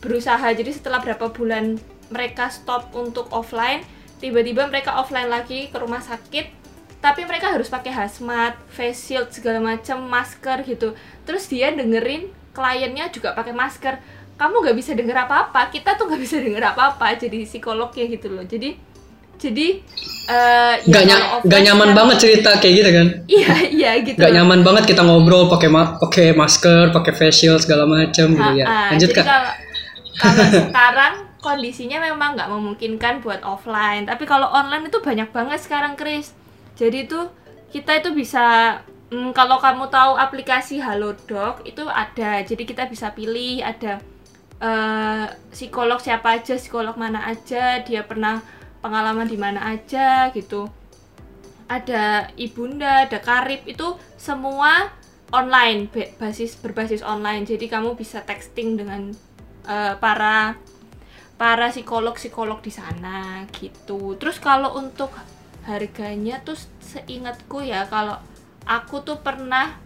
berusaha 0.04 0.52
jadi 0.52 0.68
setelah 0.68 1.00
berapa 1.00 1.32
bulan 1.32 1.80
mereka 2.12 2.52
stop 2.52 2.92
untuk 2.92 3.32
offline 3.32 3.80
tiba-tiba 4.20 4.68
mereka 4.68 5.00
offline 5.00 5.32
lagi 5.32 5.72
ke 5.72 5.76
rumah 5.80 6.04
sakit 6.04 6.64
tapi 7.04 7.20
mereka 7.28 7.52
harus 7.52 7.68
pakai 7.68 7.92
hazmat, 7.92 8.56
face 8.72 9.12
shield 9.12 9.28
segala 9.28 9.60
macam, 9.60 10.00
masker 10.08 10.64
gitu. 10.64 10.96
Terus 11.28 11.44
dia 11.52 11.68
dengerin 11.68 12.32
kliennya 12.56 13.12
juga 13.12 13.36
pakai 13.36 13.52
masker. 13.52 14.00
Kamu 14.40 14.64
nggak 14.64 14.72
bisa 14.72 14.96
denger 14.96 15.28
apa-apa, 15.28 15.68
kita 15.68 16.00
tuh 16.00 16.08
nggak 16.08 16.22
bisa 16.24 16.40
denger 16.48 16.64
apa-apa. 16.72 17.20
Jadi 17.20 17.44
psikolognya 17.44 18.08
gitu 18.08 18.32
loh. 18.32 18.48
Jadi 18.48 18.96
jadi 19.34 19.82
uh, 20.30 20.74
gak, 20.88 21.02
ya 21.04 21.16
gak 21.42 21.62
nyaman 21.66 21.90
kan, 21.90 21.96
banget 21.98 22.16
cerita 22.22 22.50
kayak 22.62 22.74
gitu 22.80 22.90
kan 22.94 23.06
iya 23.42 23.54
iya 23.66 23.90
gitu 24.00 24.16
gak 24.16 24.30
nyaman 24.30 24.62
banget 24.62 24.94
kita 24.94 25.02
ngobrol 25.02 25.50
pakai 25.50 25.68
ma 25.68 25.98
pakai 25.98 26.32
masker 26.32 26.94
pakai 26.94 27.12
facial 27.12 27.58
segala 27.58 27.84
macam 27.84 28.30
gitu 28.30 28.52
ya 28.62 28.94
lanjut 28.94 29.10
kak 29.10 29.26
kalau, 29.26 29.50
kalau 30.22 30.46
sekarang 30.50 31.14
kondisinya 31.42 32.00
memang 32.00 32.38
nggak 32.38 32.50
memungkinkan 32.50 33.20
buat 33.20 33.42
offline. 33.44 34.06
Tapi 34.08 34.24
kalau 34.24 34.48
online 34.48 34.88
itu 34.88 34.98
banyak 35.02 35.28
banget 35.34 35.60
sekarang 35.60 35.94
Chris 35.98 36.32
jadi 36.74 37.06
itu 37.06 37.20
kita 37.70 38.02
itu 38.02 38.10
bisa 38.14 38.78
hmm, 39.10 39.30
kalau 39.30 39.62
kamu 39.62 39.90
tahu 39.90 40.18
aplikasi 40.18 40.82
Halodoc 40.82 41.62
itu 41.66 41.86
ada. 41.86 42.42
Jadi 42.42 42.62
kita 42.66 42.90
bisa 42.90 43.14
pilih 43.14 43.62
ada 43.62 44.02
uh, 44.58 45.26
psikolog 45.54 46.02
siapa 46.02 46.38
aja 46.38 46.58
psikolog 46.58 46.98
mana 46.98 47.26
aja 47.30 47.82
dia 47.82 48.02
pernah 48.02 48.42
pengalaman 48.82 49.26
di 49.30 49.38
mana 49.38 49.70
aja 49.70 50.30
gitu. 50.34 50.66
Ada 51.70 52.28
ibunda 52.36 53.08
ada 53.08 53.18
karib 53.22 53.64
itu 53.64 53.96
semua 54.18 54.92
online 55.30 55.88
basis 56.18 56.58
berbasis 56.58 57.06
online. 57.06 57.46
Jadi 57.46 57.70
kamu 57.70 57.94
bisa 57.94 58.22
texting 58.26 58.74
dengan 58.78 59.14
uh, 59.68 59.96
para 59.98 60.56
para 61.34 61.68
psikolog 61.74 62.14
psikolog 62.14 62.62
di 62.62 62.70
sana 62.70 63.42
gitu. 63.50 64.14
Terus 64.16 64.38
kalau 64.38 64.78
untuk 64.78 65.10
harganya 65.64 66.38
tuh 66.44 66.56
seingatku 66.84 67.64
ya 67.64 67.88
kalau 67.88 68.20
aku 68.68 69.00
tuh 69.02 69.18
pernah 69.20 69.80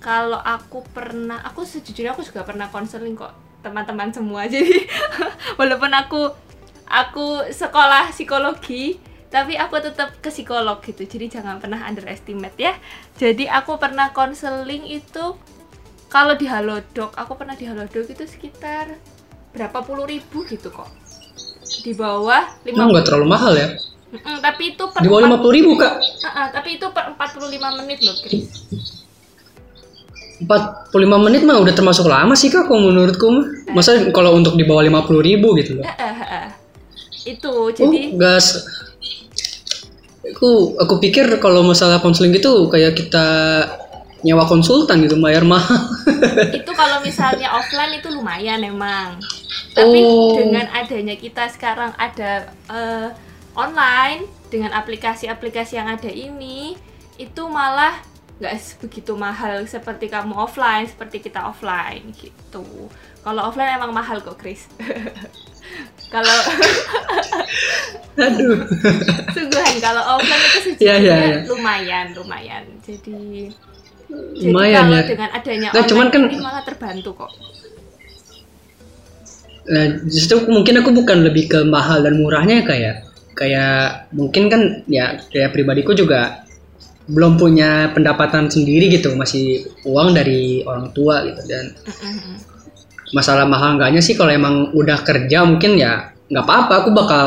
kalau 0.00 0.40
aku 0.40 0.80
pernah 0.90 1.44
aku 1.44 1.62
sejujurnya 1.62 2.16
aku 2.16 2.24
juga 2.24 2.42
pernah 2.42 2.72
konseling 2.72 3.14
kok 3.14 3.32
teman-teman 3.60 4.10
semua. 4.10 4.48
Jadi 4.52 4.88
walaupun 5.60 5.92
aku 5.92 6.22
aku 6.90 7.46
sekolah 7.52 8.10
psikologi 8.10 8.98
tapi 9.30 9.54
aku 9.54 9.78
tetap 9.78 10.18
ke 10.18 10.32
psikolog 10.32 10.82
gitu. 10.82 11.06
Jadi 11.06 11.38
jangan 11.38 11.62
pernah 11.62 11.86
underestimate 11.86 12.58
ya. 12.58 12.74
Jadi 13.14 13.46
aku 13.46 13.78
pernah 13.78 14.10
konseling 14.10 14.90
itu 14.90 15.38
kalau 16.10 16.34
di 16.34 16.44
Halodoc 16.50 17.14
aku 17.14 17.32
pernah 17.38 17.54
di 17.54 17.64
Halodoc 17.70 18.10
itu 18.10 18.24
sekitar 18.26 18.98
berapa 19.54 19.78
puluh 19.86 20.10
ribu 20.10 20.42
gitu 20.44 20.68
kok. 20.74 20.90
Di 21.80 21.94
bawah 21.94 22.60
lima 22.66 22.90
nggak 22.90 23.04
terlalu 23.06 23.26
mahal 23.30 23.54
ya? 23.54 23.78
Mm, 24.10 24.42
tapi 24.42 24.74
itu 24.74 24.84
per 24.90 25.00
di 25.00 25.08
bawah 25.08 25.22
lima 25.22 25.38
puluh 25.38 25.54
ribu 25.54 25.78
kak. 25.78 25.94
Uh, 26.02 26.26
uh, 26.26 26.46
tapi 26.50 26.82
itu 26.82 26.86
per 26.90 27.14
45 27.14 27.78
menit 27.78 27.98
loh 28.02 28.16
Chris 28.26 28.46
45 30.42 31.24
menit 31.30 31.42
mah 31.46 31.62
udah 31.62 31.74
termasuk 31.76 32.10
lama 32.10 32.34
sih 32.34 32.50
kak 32.50 32.66
kalau 32.66 32.90
menurutku 32.90 33.30
mah. 33.30 33.46
Masa 33.70 34.10
kalau 34.10 34.34
untuk 34.34 34.58
di 34.58 34.66
bawah 34.66 34.82
lima 34.82 35.06
puluh 35.06 35.22
ribu 35.22 35.54
gitu 35.54 35.78
loh. 35.78 35.86
Uh, 35.86 35.94
uh, 35.94 36.26
uh 36.26 36.60
itu 37.28 37.52
jadi 37.76 37.98
oh, 38.14 38.16
gas. 38.16 38.64
Aku 40.36 40.78
aku 40.80 40.94
pikir 41.02 41.28
kalau 41.42 41.60
masalah 41.66 42.00
konseling 42.00 42.32
gitu 42.32 42.70
kayak 42.72 42.96
kita 42.96 43.26
nyewa 44.20 44.44
konsultan 44.44 45.04
gitu 45.04 45.16
bayar 45.18 45.44
mahal. 45.46 45.88
Itu 46.52 46.72
kalau 46.76 47.00
misalnya 47.00 47.52
offline 47.56 47.96
itu 47.96 48.08
lumayan 48.12 48.60
emang. 48.60 49.20
Tapi 49.72 49.98
oh. 50.02 50.36
dengan 50.36 50.66
adanya 50.74 51.14
kita 51.16 51.48
sekarang 51.52 51.94
ada 51.96 52.52
uh, 52.68 53.08
online 53.56 54.26
dengan 54.50 54.74
aplikasi-aplikasi 54.74 55.78
yang 55.78 55.88
ada 55.88 56.10
ini 56.10 56.74
itu 57.16 57.42
malah 57.46 58.00
nggak 58.40 58.56
begitu 58.80 59.12
mahal 59.20 59.68
seperti 59.68 60.08
kamu 60.08 60.32
offline 60.32 60.88
seperti 60.88 61.20
kita 61.20 61.44
offline 61.44 62.12
gitu. 62.16 62.64
Kalau 63.20 63.42
offline 63.44 63.76
emang 63.76 63.92
mahal 63.92 64.24
kok 64.24 64.40
Chris. 64.40 64.64
Kalau 66.10 66.26
aduh. 68.26 68.58
Sungguhan 69.34 69.76
kalau 69.78 70.02
offline 70.18 70.42
itu 70.42 70.58
sejujurnya 70.66 70.98
ya, 70.98 70.98
ya, 70.98 71.16
ya. 71.22 71.40
lumayan 71.46 72.06
lumayan. 72.18 72.64
Jadi 72.82 73.46
lumayan 74.40 74.88
jadi 74.88 74.90
kalau 74.90 74.96
ya. 74.96 75.08
dengan 75.08 75.30
adanya 75.30 75.68
nah, 75.70 75.84
cuman 75.86 76.06
kan 76.08 76.20
ini 76.26 76.38
malah 76.40 76.64
terbantu 76.64 77.10
kok. 77.14 77.30
Nah 79.70 79.84
justru 80.08 80.36
mungkin 80.50 80.82
aku 80.82 80.90
bukan 80.90 81.18
lebih 81.22 81.44
ke 81.46 81.58
mahal 81.68 82.02
dan 82.02 82.18
murahnya 82.18 82.66
kayak 82.66 83.06
kayak 83.38 84.10
mungkin 84.10 84.50
kan 84.50 84.62
ya 84.90 85.20
kayak 85.30 85.54
pribadiku 85.54 85.94
juga 85.94 86.42
belum 87.10 87.38
punya 87.38 87.90
pendapatan 87.90 88.46
sendiri 88.50 88.86
gitu 88.90 89.14
masih 89.18 89.66
uang 89.86 90.14
dari 90.14 90.62
orang 90.66 90.90
tua 90.90 91.22
gitu. 91.26 91.42
Dan 91.46 91.74
masalah 93.14 93.46
mahal 93.46 93.78
enggaknya 93.78 94.02
sih 94.02 94.14
kalau 94.14 94.30
emang 94.30 94.70
udah 94.74 95.02
kerja 95.02 95.42
mungkin 95.46 95.78
ya 95.78 96.14
nggak 96.30 96.46
apa-apa 96.46 96.74
aku 96.86 96.90
bakal 96.94 97.26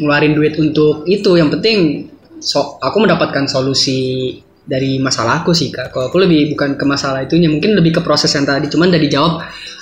ngeluarin 0.00 0.36
duit 0.36 0.54
untuk 0.56 1.04
itu. 1.08 1.36
Yang 1.36 1.50
penting 1.58 1.78
so 2.40 2.76
aku 2.80 3.04
mendapatkan 3.04 3.48
solusi 3.48 4.40
dari 4.62 5.02
masalahku 5.02 5.50
sih 5.50 5.74
kak. 5.74 5.90
Kalau 5.90 6.08
aku 6.10 6.22
lebih 6.22 6.54
bukan 6.54 6.78
ke 6.78 6.84
masalah 6.86 7.26
itunya 7.26 7.50
mungkin 7.50 7.74
lebih 7.74 7.98
ke 7.98 8.00
proses 8.02 8.30
yang 8.34 8.46
tadi. 8.46 8.70
Cuman 8.70 8.94
udah 8.94 9.02
dijawab 9.02 9.32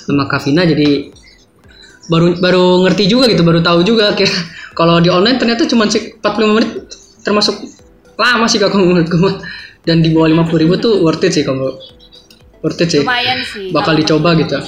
sama 0.09 0.25
Kavina 0.27 0.65
jadi 0.65 1.13
baru 2.11 2.41
baru 2.41 2.65
ngerti 2.89 3.05
juga 3.07 3.29
gitu 3.29 3.45
baru 3.45 3.61
tahu 3.61 3.85
juga. 3.85 4.13
Kayak 4.19 4.33
kalau 4.73 4.99
di 5.03 5.13
online 5.13 5.37
ternyata 5.37 5.69
cuma 5.69 5.85
45 5.89 6.21
menit 6.57 6.71
termasuk 7.21 7.57
lama 8.17 8.49
sih 8.49 8.61
kak 8.61 8.73
menurutku. 8.73 9.17
Dan 9.81 10.05
di 10.05 10.13
bawah 10.13 10.29
lima 10.29 10.45
puluh 10.45 10.69
ribu 10.69 10.77
tuh 10.77 11.01
worth 11.01 11.25
it 11.25 11.33
sih 11.33 11.41
kalau 11.41 11.81
worth 12.61 12.85
it 12.85 12.93
sih. 12.93 13.01
Lumayan 13.01 13.41
sih 13.49 13.73
bakal 13.73 13.97
kalau 13.97 14.01
dicoba 14.05 14.31
gitu. 14.37 14.61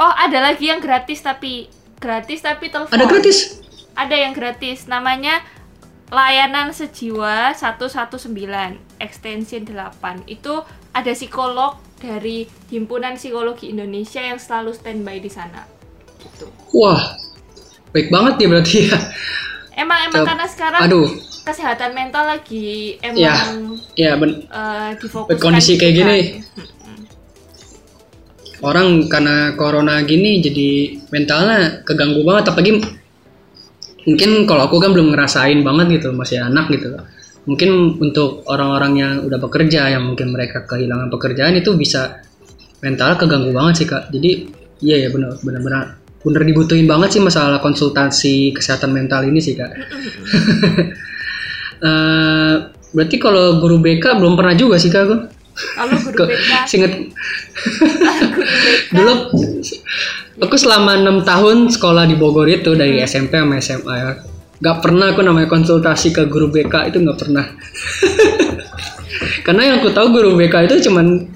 Oh 0.00 0.12
ada 0.16 0.40
lagi 0.40 0.72
yang 0.72 0.80
gratis 0.80 1.20
tapi 1.20 1.68
gratis 2.00 2.40
tapi 2.40 2.72
telepon. 2.72 2.88
Ada 2.88 3.04
gratis? 3.04 3.60
Ada 3.92 4.16
yang 4.16 4.32
gratis 4.32 4.88
namanya 4.88 5.44
layanan 6.08 6.72
sejiwa 6.72 7.52
119 7.52 8.93
extension 9.04 9.62
8 9.62 10.24
itu 10.26 10.64
ada 10.90 11.12
psikolog 11.12 11.76
dari 12.00 12.48
himpunan 12.68 13.14
psikologi 13.14 13.68
Indonesia 13.68 14.18
yang 14.18 14.40
selalu 14.40 14.72
standby 14.72 15.20
di 15.20 15.28
sana. 15.28 15.68
Gitu. 16.18 16.48
Wah 16.72 17.20
baik 17.92 18.08
banget 18.08 18.34
ya 18.40 18.46
berarti 18.48 18.76
ya. 18.88 18.98
Emang 19.74 19.98
emang 20.06 20.22
Tuh. 20.22 20.26
karena 20.26 20.46
sekarang 20.48 20.80
aduh. 20.82 21.08
kesehatan 21.44 21.92
mental 21.92 22.24
lagi 22.24 22.96
emang 23.04 23.20
Ya. 23.20 23.36
ya 23.94 24.12
ben- 24.16 24.48
eh, 24.48 24.90
difokuskan 24.96 25.36
Kondisi 25.36 25.76
kayak 25.76 25.94
gini. 25.94 26.18
orang 28.64 29.12
karena 29.12 29.52
corona 29.52 30.00
gini 30.02 30.40
jadi 30.40 30.68
mentalnya 31.12 31.84
keganggu 31.84 32.24
banget 32.24 32.48
apalagi 32.48 32.80
mungkin 34.08 34.48
kalau 34.48 34.64
aku 34.64 34.80
kan 34.80 34.96
belum 34.96 35.12
ngerasain 35.12 35.60
banget 35.60 36.00
gitu 36.00 36.16
masih 36.16 36.40
anak 36.40 36.72
gitu 36.72 36.96
mungkin 37.44 38.00
untuk 38.00 38.44
orang-orang 38.48 38.92
yang 38.96 39.14
udah 39.28 39.38
bekerja 39.40 39.92
yang 39.92 40.04
mungkin 40.04 40.32
mereka 40.32 40.64
kehilangan 40.64 41.12
pekerjaan 41.12 41.56
itu 41.56 41.76
bisa 41.76 42.24
mental 42.80 43.16
keganggu 43.16 43.52
banget 43.52 43.84
sih 43.84 43.86
kak. 43.88 44.08
Jadi 44.12 44.30
iya 44.84 45.06
ya 45.06 45.08
benar 45.12 45.36
benar 45.40 45.60
benar 45.60 45.84
benar 46.24 46.42
dibutuhin 46.44 46.88
banget 46.88 47.16
sih 47.16 47.22
masalah 47.22 47.60
konsultasi 47.60 48.56
kesehatan 48.56 48.92
mental 48.92 49.24
ini 49.24 49.40
sih 49.40 49.54
kak. 49.56 49.72
Eh, 51.84 52.54
berarti 52.96 53.16
kalau 53.20 53.60
guru 53.60 53.76
BK 53.76 54.16
belum 54.16 54.40
pernah 54.40 54.56
juga 54.56 54.80
sih 54.80 54.88
kak 54.88 55.04
aku 55.04 55.16
Lalu 55.54 55.94
guru 56.16 56.32
BK, 56.32 56.50
singet 56.64 56.92
dulu 58.88 59.12
aku 60.40 60.56
selama 60.56 60.96
enam 60.96 61.20
tahun 61.20 61.68
sekolah 61.68 62.08
di 62.08 62.16
Bogor 62.16 62.48
itu 62.48 62.72
dari 62.72 63.04
SMP 63.04 63.36
sama 63.36 63.60
SMA 63.60 63.94
ya 64.00 64.10
nggak 64.62 64.76
pernah 64.82 65.10
aku 65.10 65.20
namanya 65.26 65.50
konsultasi 65.50 66.14
ke 66.14 66.30
guru 66.30 66.50
BK 66.50 66.94
itu 66.94 66.98
nggak 67.02 67.18
pernah. 67.18 67.46
Karena 69.46 69.62
yang 69.72 69.76
aku 69.82 69.90
tahu 69.90 70.14
guru 70.14 70.30
BK 70.38 70.70
itu 70.70 70.90
cuman 70.90 71.26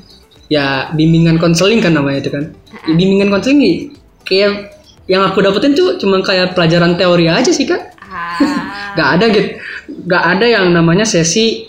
ya 0.48 0.88
bimbingan 0.94 1.36
konseling 1.42 1.82
kan 1.82 1.94
namanya 1.94 2.22
itu 2.22 2.30
kan. 2.30 2.54
Bimbingan 2.86 3.32
konseling 3.32 3.90
kayak 4.22 4.76
yang 5.08 5.24
aku 5.24 5.40
dapetin 5.40 5.72
tuh 5.72 5.96
cuma 5.98 6.20
kayak 6.20 6.52
pelajaran 6.54 6.94
teori 6.94 7.26
aja 7.26 7.50
sih 7.50 7.66
kak. 7.66 7.96
Ah, 8.08 8.94
nggak 8.96 9.08
ada 9.18 9.24
gitu 9.34 9.48
nggak 9.88 10.24
ada 10.36 10.46
yang 10.48 10.66
namanya 10.72 11.04
sesi 11.04 11.68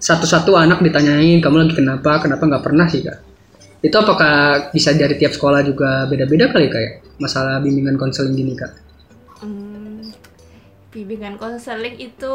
satu-satu 0.00 0.56
anak 0.56 0.80
ditanyain 0.80 1.44
kamu 1.44 1.68
lagi 1.68 1.74
kenapa? 1.76 2.24
Kenapa 2.24 2.42
nggak 2.48 2.64
pernah 2.64 2.88
sih 2.88 3.04
kak? 3.04 3.18
Itu 3.80 3.96
apakah 3.96 4.68
bisa 4.72 4.92
dari 4.96 5.16
tiap 5.16 5.32
sekolah 5.36 5.60
juga 5.64 6.04
beda-beda 6.08 6.52
kali 6.52 6.68
kayak 6.68 7.20
masalah 7.20 7.60
bimbingan 7.60 8.00
konseling 8.00 8.32
gini 8.32 8.56
kak 8.56 8.89
bimbingan 10.90 11.38
konseling 11.38 11.96
itu 11.98 12.34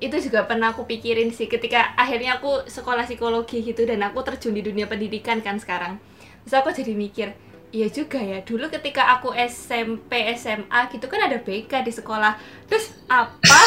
itu 0.00 0.16
juga 0.16 0.48
pernah 0.48 0.72
aku 0.72 0.88
pikirin 0.88 1.28
sih 1.28 1.44
ketika 1.44 1.92
akhirnya 1.92 2.40
aku 2.40 2.64
sekolah 2.64 3.04
psikologi 3.04 3.60
gitu 3.60 3.84
dan 3.84 4.00
aku 4.00 4.24
terjun 4.24 4.56
di 4.56 4.64
dunia 4.64 4.88
pendidikan 4.88 5.44
kan 5.44 5.60
sekarang. 5.60 6.00
Terus 6.46 6.54
aku 6.56 6.72
jadi 6.72 6.96
mikir 6.96 7.28
iya 7.70 7.86
juga 7.86 8.18
ya 8.18 8.42
dulu 8.42 8.66
ketika 8.66 9.14
aku 9.14 9.30
SMP 9.36 10.26
SMA 10.34 10.90
gitu 10.90 11.06
kan 11.06 11.20
ada 11.28 11.36
BK 11.36 11.84
di 11.84 11.92
sekolah. 11.92 12.32
Terus 12.66 12.96
apa? 13.06 13.60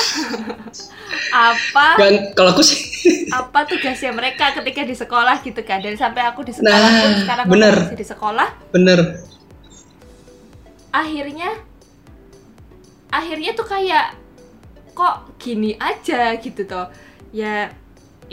Apa? 1.54 2.02
Dan 2.02 2.34
kalau 2.34 2.54
aku 2.54 2.66
sih 2.66 2.82
apa 3.34 3.66
tugasnya 3.70 4.10
mereka 4.14 4.54
ketika 4.58 4.82
di 4.86 4.96
sekolah 4.98 5.38
gitu 5.46 5.62
kan? 5.62 5.86
Dan 5.86 5.94
sampai 5.98 6.26
aku 6.26 6.42
di 6.42 6.54
sekolah 6.54 6.74
Nah, 6.90 6.98
pun 6.98 7.12
sekarang 7.22 7.46
aku 7.46 7.54
bener. 7.54 7.76
masih 7.78 8.00
di 8.00 8.08
sekolah. 8.10 8.48
Bener. 8.74 9.00
Akhirnya 10.94 11.50
akhirnya 13.14 13.54
tuh 13.54 13.70
kayak 13.70 14.18
kok 14.98 15.38
gini 15.38 15.78
aja 15.78 16.34
gitu 16.42 16.66
toh. 16.66 16.90
Ya 17.30 17.70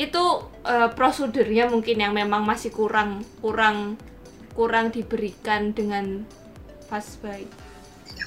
itu 0.01 0.25
eh, 0.65 0.89
prosedurnya 0.97 1.69
mungkin 1.69 2.01
yang 2.01 2.17
memang 2.17 2.49
masih 2.49 2.73
kurang 2.73 3.21
kurang 3.45 4.01
kurang 4.57 4.89
diberikan 4.89 5.77
dengan 5.77 6.25
pas 6.89 7.05
baik 7.21 7.49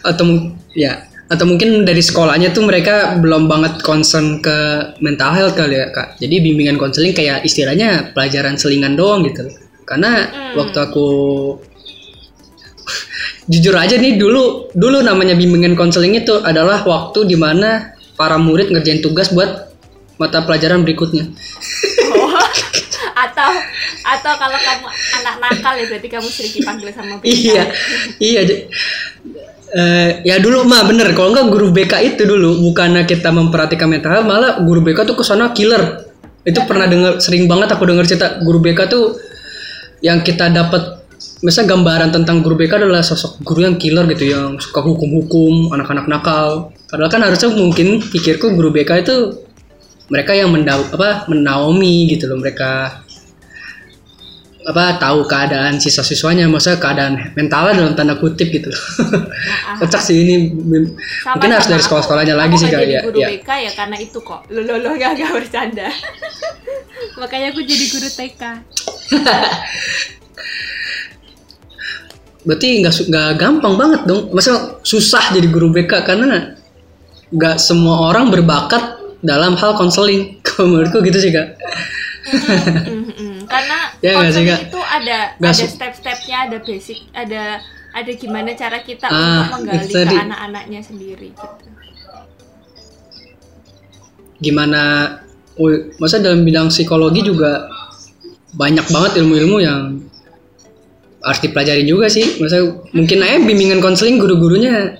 atau 0.04 0.52
ya 0.76 1.08
atau 1.32 1.48
mungkin 1.48 1.88
dari 1.88 2.04
sekolahnya 2.04 2.52
tuh 2.52 2.68
mereka 2.68 3.18
belum 3.18 3.48
banget 3.48 3.82
concern 3.82 4.44
ke 4.44 4.92
mental 5.00 5.34
health 5.34 5.56
kali 5.56 5.80
ya 5.80 5.90
kak. 5.90 6.20
Jadi 6.20 6.44
bimbingan 6.44 6.78
konseling 6.78 7.16
kayak 7.16 7.42
istilahnya 7.48 8.12
pelajaran 8.14 8.60
selingan 8.60 8.94
doang 8.94 9.26
gitu. 9.26 9.48
Karena 9.88 10.30
Hmm. 10.30 10.54
waktu 10.60 10.78
aku 10.78 11.08
jujur 13.50 13.76
aja 13.76 14.00
nih 14.00 14.16
dulu 14.16 14.72
dulu 14.72 15.04
namanya 15.04 15.36
bimbingan 15.36 15.76
konseling 15.76 16.16
itu 16.16 16.40
adalah 16.44 16.84
waktu 16.88 17.28
di 17.28 17.36
mana 17.36 17.94
para 18.16 18.40
murid 18.40 18.72
ngerjain 18.72 19.04
tugas 19.04 19.34
buat 19.34 19.74
mata 20.22 20.46
pelajaran 20.46 20.86
berikutnya. 20.86 21.26
Oh, 22.14 22.38
atau 23.26 23.52
atau 24.04 24.34
kalau 24.38 24.60
kamu 24.62 24.88
anak 25.20 25.36
nakal 25.42 25.74
ya 25.76 25.86
berarti 25.90 26.08
kamu 26.08 26.28
sering 26.30 26.54
dipanggil 26.54 26.90
sama 26.94 27.18
BK. 27.20 27.28
iya 27.28 27.64
iya 28.22 28.42
Eh, 29.74 30.22
ya 30.22 30.38
dulu 30.38 30.70
mah 30.70 30.86
bener. 30.86 31.18
Kalau 31.18 31.34
enggak 31.34 31.50
guru 31.50 31.74
BK 31.74 32.14
itu 32.14 32.30
dulu 32.30 32.62
bukannya 32.70 33.10
kita 33.10 33.34
memperhatikan 33.34 33.90
mental 33.90 34.14
health, 34.14 34.30
malah 34.30 34.62
guru 34.62 34.86
BK 34.86 35.02
tuh 35.02 35.18
ke 35.18 35.26
sana 35.26 35.50
killer. 35.50 36.06
Itu 36.46 36.62
pernah 36.70 36.86
dengar 36.86 37.18
sering 37.18 37.50
banget 37.50 37.74
aku 37.74 37.90
dengar 37.90 38.06
cerita 38.06 38.38
guru 38.46 38.62
BK 38.62 38.86
tuh 38.86 39.18
yang 40.06 40.22
kita 40.22 40.54
dapat 40.54 41.03
misalnya 41.44 41.76
gambaran 41.76 42.10
tentang 42.16 42.40
guru 42.40 42.56
BK 42.56 42.80
adalah 42.80 43.04
sosok 43.04 43.44
guru 43.44 43.68
yang 43.68 43.76
killer 43.76 44.08
gitu 44.12 44.32
yang 44.32 44.56
suka 44.58 44.80
hukum-hukum 44.80 45.76
anak-anak 45.76 46.08
nakal. 46.08 46.72
Padahal 46.88 47.12
kan 47.12 47.22
harusnya 47.26 47.52
mungkin 47.52 48.00
pikirku 48.00 48.56
guru 48.56 48.72
BK 48.72 49.04
itu 49.04 49.16
mereka 50.08 50.32
yang 50.36 50.52
mendau 50.52 50.84
apa 50.94 51.26
menaomi 51.32 52.12
gitu 52.12 52.28
loh 52.28 52.38
mereka 52.40 53.02
apa 54.64 54.96
tahu 54.96 55.28
keadaan 55.28 55.76
siswa-siswanya 55.76 56.48
maksudnya 56.48 56.80
keadaan 56.80 57.20
mentalnya 57.36 57.84
dalam 57.84 57.94
tanda 58.00 58.16
kutip 58.16 58.48
gitu 58.48 58.72
Nah, 58.72 59.76
kocak 59.76 60.00
sih 60.00 60.24
ini 60.24 60.36
Mungkin 60.56 61.52
harus 61.52 61.68
dari 61.68 61.84
sekolah-sekolahnya 61.84 62.36
lagi 62.38 62.56
sih 62.56 62.72
jadi 62.72 62.88
ya, 62.88 63.02
guru 63.04 63.20
ya. 63.20 63.28
BK 63.36 63.50
ya 63.50 63.72
karena 63.76 63.98
itu 64.00 64.24
kok. 64.24 64.48
Lo 64.54 64.64
lo 64.64 64.80
lo 64.80 64.96
gak, 64.96 65.20
gak 65.20 65.32
bercanda. 65.36 65.90
Makanya 67.20 67.52
aku 67.52 67.60
jadi 67.66 67.86
guru 67.92 68.08
TK 68.08 68.42
berarti 72.44 72.84
nggak 72.84 72.94
nggak 73.10 73.30
gampang 73.40 73.74
banget 73.80 74.02
dong. 74.08 74.32
Masa 74.36 74.78
susah 74.84 75.32
jadi 75.32 75.48
guru 75.48 75.72
BK 75.72 76.04
karena 76.04 76.56
nggak 77.34 77.58
semua 77.58 78.12
orang 78.12 78.30
berbakat 78.30 79.00
dalam 79.24 79.56
hal 79.56 79.76
konseling. 79.80 80.38
Kalau 80.46 80.70
menurutku 80.70 81.00
gitu 81.02 81.18
sih 81.18 81.32
kak. 81.32 81.58
Mm-mm. 82.88 83.44
karena 83.52 83.78
Ya 84.00 84.16
nggak 84.16 84.32
sih, 84.32 84.44
konseling 84.44 84.48
Kak? 84.48 84.60
itu 84.72 84.80
ada 84.80 85.18
ada 85.36 85.52
step-stepnya 85.68 86.38
ada 86.48 86.58
basic 86.64 87.00
ada 87.12 87.44
ada 87.94 88.12
gimana 88.16 88.56
cara 88.56 88.80
kita 88.82 89.06
Ah, 89.06 89.48
untuk 89.48 89.64
menggali 89.64 89.92
ke 89.92 90.08
anak-anaknya 90.08 90.80
sendiri 90.82 91.28
gitu. 91.36 91.68
Gimana 94.42 94.82
masa 96.02 96.18
dalam 96.20 96.42
bidang 96.44 96.74
psikologi 96.74 97.22
juga 97.24 97.70
banyak 98.58 98.90
banget 98.90 99.12
ilmu-ilmu 99.22 99.58
yang 99.62 100.03
harus 101.24 101.40
dipelajari 101.40 101.84
juga 101.88 102.12
sih. 102.12 102.38
Masa 102.44 102.62
mungkin 102.92 103.24
aja 103.24 103.40
bimbingan 103.40 103.80
konseling 103.80 104.20
guru-gurunya 104.20 105.00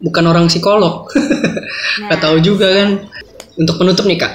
bukan 0.00 0.24
orang 0.30 0.46
psikolog. 0.46 1.10
Nggak 2.06 2.20
tahu 2.22 2.36
juga 2.40 2.70
kan. 2.70 2.90
Untuk 3.56 3.76
penutup 3.80 4.04
nih 4.06 4.20
kak. 4.20 4.32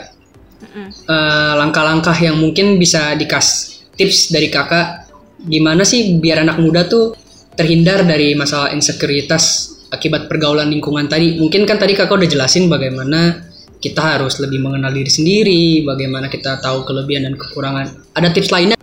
Eh, 0.82 1.54
langkah-langkah 1.60 2.16
yang 2.20 2.40
mungkin 2.40 2.80
bisa 2.80 3.16
dikas 3.16 3.80
tips 3.96 4.32
dari 4.32 4.52
kakak. 4.52 5.08
Gimana 5.42 5.82
sih 5.82 6.22
biar 6.22 6.46
anak 6.46 6.62
muda 6.62 6.86
tuh 6.86 7.18
terhindar 7.58 8.06
dari 8.06 8.38
masalah 8.38 8.70
insekuritas 8.72 9.76
akibat 9.90 10.30
pergaulan 10.30 10.70
lingkungan 10.70 11.10
tadi? 11.10 11.38
Mungkin 11.38 11.66
kan 11.66 11.82
tadi 11.82 11.98
kakak 11.98 12.16
udah 12.16 12.30
jelasin 12.30 12.70
bagaimana 12.70 13.52
kita 13.82 14.18
harus 14.18 14.38
lebih 14.38 14.62
mengenal 14.62 14.94
diri 14.94 15.10
sendiri 15.10 15.82
bagaimana 15.82 16.30
kita 16.30 16.62
tahu 16.62 16.86
kelebihan 16.86 17.28
dan 17.30 17.36
kekurangan. 17.36 18.14
Ada 18.14 18.30
tips 18.30 18.54
lainnya 18.54 18.78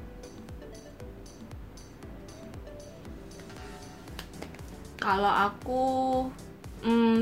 Kalau 5.08 5.32
aku 5.32 5.84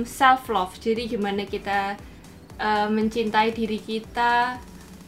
self 0.03 0.51
love, 0.51 0.75
jadi 0.83 1.07
gimana 1.07 1.47
kita 1.47 1.95
eh, 2.59 2.89
mencintai 2.91 3.55
diri 3.55 3.79
kita, 3.79 4.59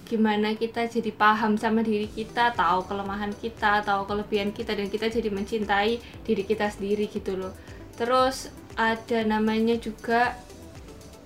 gimana 0.09 0.55
kita 0.57 0.89
jadi 0.89 1.11
paham 1.13 1.61
sama 1.61 1.85
diri 1.85 2.07
kita, 2.07 2.57
tahu 2.57 2.87
kelemahan 2.87 3.35
kita, 3.35 3.83
tahu 3.83 4.09
kelebihan 4.09 4.55
kita 4.55 4.73
dan 4.79 4.89
kita 4.89 5.11
jadi 5.11 5.29
mencintai 5.29 5.99
diri 6.23 6.43
kita 6.47 6.71
sendiri 6.73 7.11
gitu 7.13 7.37
loh. 7.37 7.53
Terus 7.99 8.49
ada 8.79 9.27
namanya 9.27 9.77
juga 9.77 10.33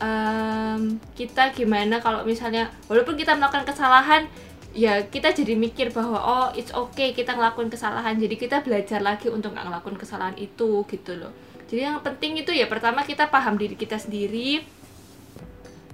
em, 0.03 0.99
kita 1.15 1.55
gimana 1.55 2.03
kalau 2.03 2.27
misalnya 2.27 2.75
walaupun 2.91 3.15
kita 3.15 3.39
melakukan 3.39 3.69
kesalahan 3.69 4.27
ya 4.73 5.05
kita 5.05 5.37
jadi 5.37 5.53
mikir 5.57 5.93
bahwa 5.93 6.19
oh 6.19 6.49
it's 6.57 6.73
okay 6.73 7.13
kita 7.13 7.37
ngelakuin 7.37 7.69
kesalahan. 7.69 8.17
Jadi 8.17 8.35
kita 8.41 8.65
belajar 8.65 9.01
lagi 9.05 9.29
untuk 9.29 9.53
nggak 9.53 9.69
ngelakuin 9.69 9.99
kesalahan 10.01 10.37
itu 10.41 10.85
gitu 10.89 11.13
loh. 11.17 11.33
Jadi 11.69 11.89
yang 11.89 12.05
penting 12.05 12.37
itu 12.41 12.53
ya 12.53 12.69
pertama 12.69 13.01
kita 13.01 13.29
paham 13.33 13.57
diri 13.57 13.77
kita 13.77 13.97
sendiri. 13.97 14.65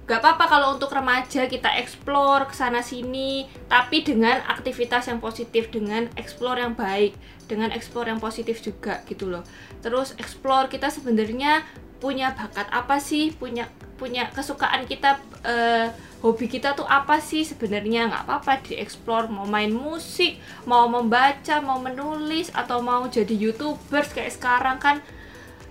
Gak 0.08 0.24
apa-apa 0.24 0.48
kalau 0.48 0.68
untuk 0.72 0.88
remaja 0.88 1.44
kita 1.44 1.68
explore 1.76 2.48
ke 2.48 2.56
sana 2.56 2.80
sini 2.80 3.44
tapi 3.68 4.00
dengan 4.00 4.40
aktivitas 4.48 5.04
yang 5.04 5.20
positif 5.20 5.68
dengan 5.68 6.08
explore 6.16 6.64
yang 6.64 6.72
baik 6.72 7.12
dengan 7.44 7.68
explore 7.76 8.08
yang 8.08 8.16
positif 8.16 8.64
juga 8.64 9.04
gitu 9.04 9.28
loh. 9.28 9.44
Terus 9.84 10.16
explore 10.16 10.72
kita 10.72 10.88
sebenarnya 10.88 11.60
punya 12.00 12.32
bakat 12.32 12.72
apa 12.72 12.96
sih? 13.04 13.36
Punya 13.36 13.68
punya 13.98 14.30
kesukaan 14.30 14.86
kita 14.86 15.18
eh, 15.42 15.90
hobi 16.22 16.46
kita 16.46 16.74
tuh 16.78 16.86
apa 16.86 17.18
sih 17.18 17.42
sebenarnya? 17.42 18.06
Nggak 18.06 18.24
apa-apa 18.24 18.62
dieksplor 18.62 19.26
mau 19.28 19.44
main 19.44 19.74
musik 19.74 20.38
mau 20.64 20.86
membaca 20.86 21.58
mau 21.58 21.82
menulis 21.82 22.54
atau 22.54 22.78
mau 22.78 23.04
jadi 23.10 23.34
youtubers 23.34 24.14
kayak 24.14 24.32
sekarang 24.34 24.78
kan. 24.78 24.96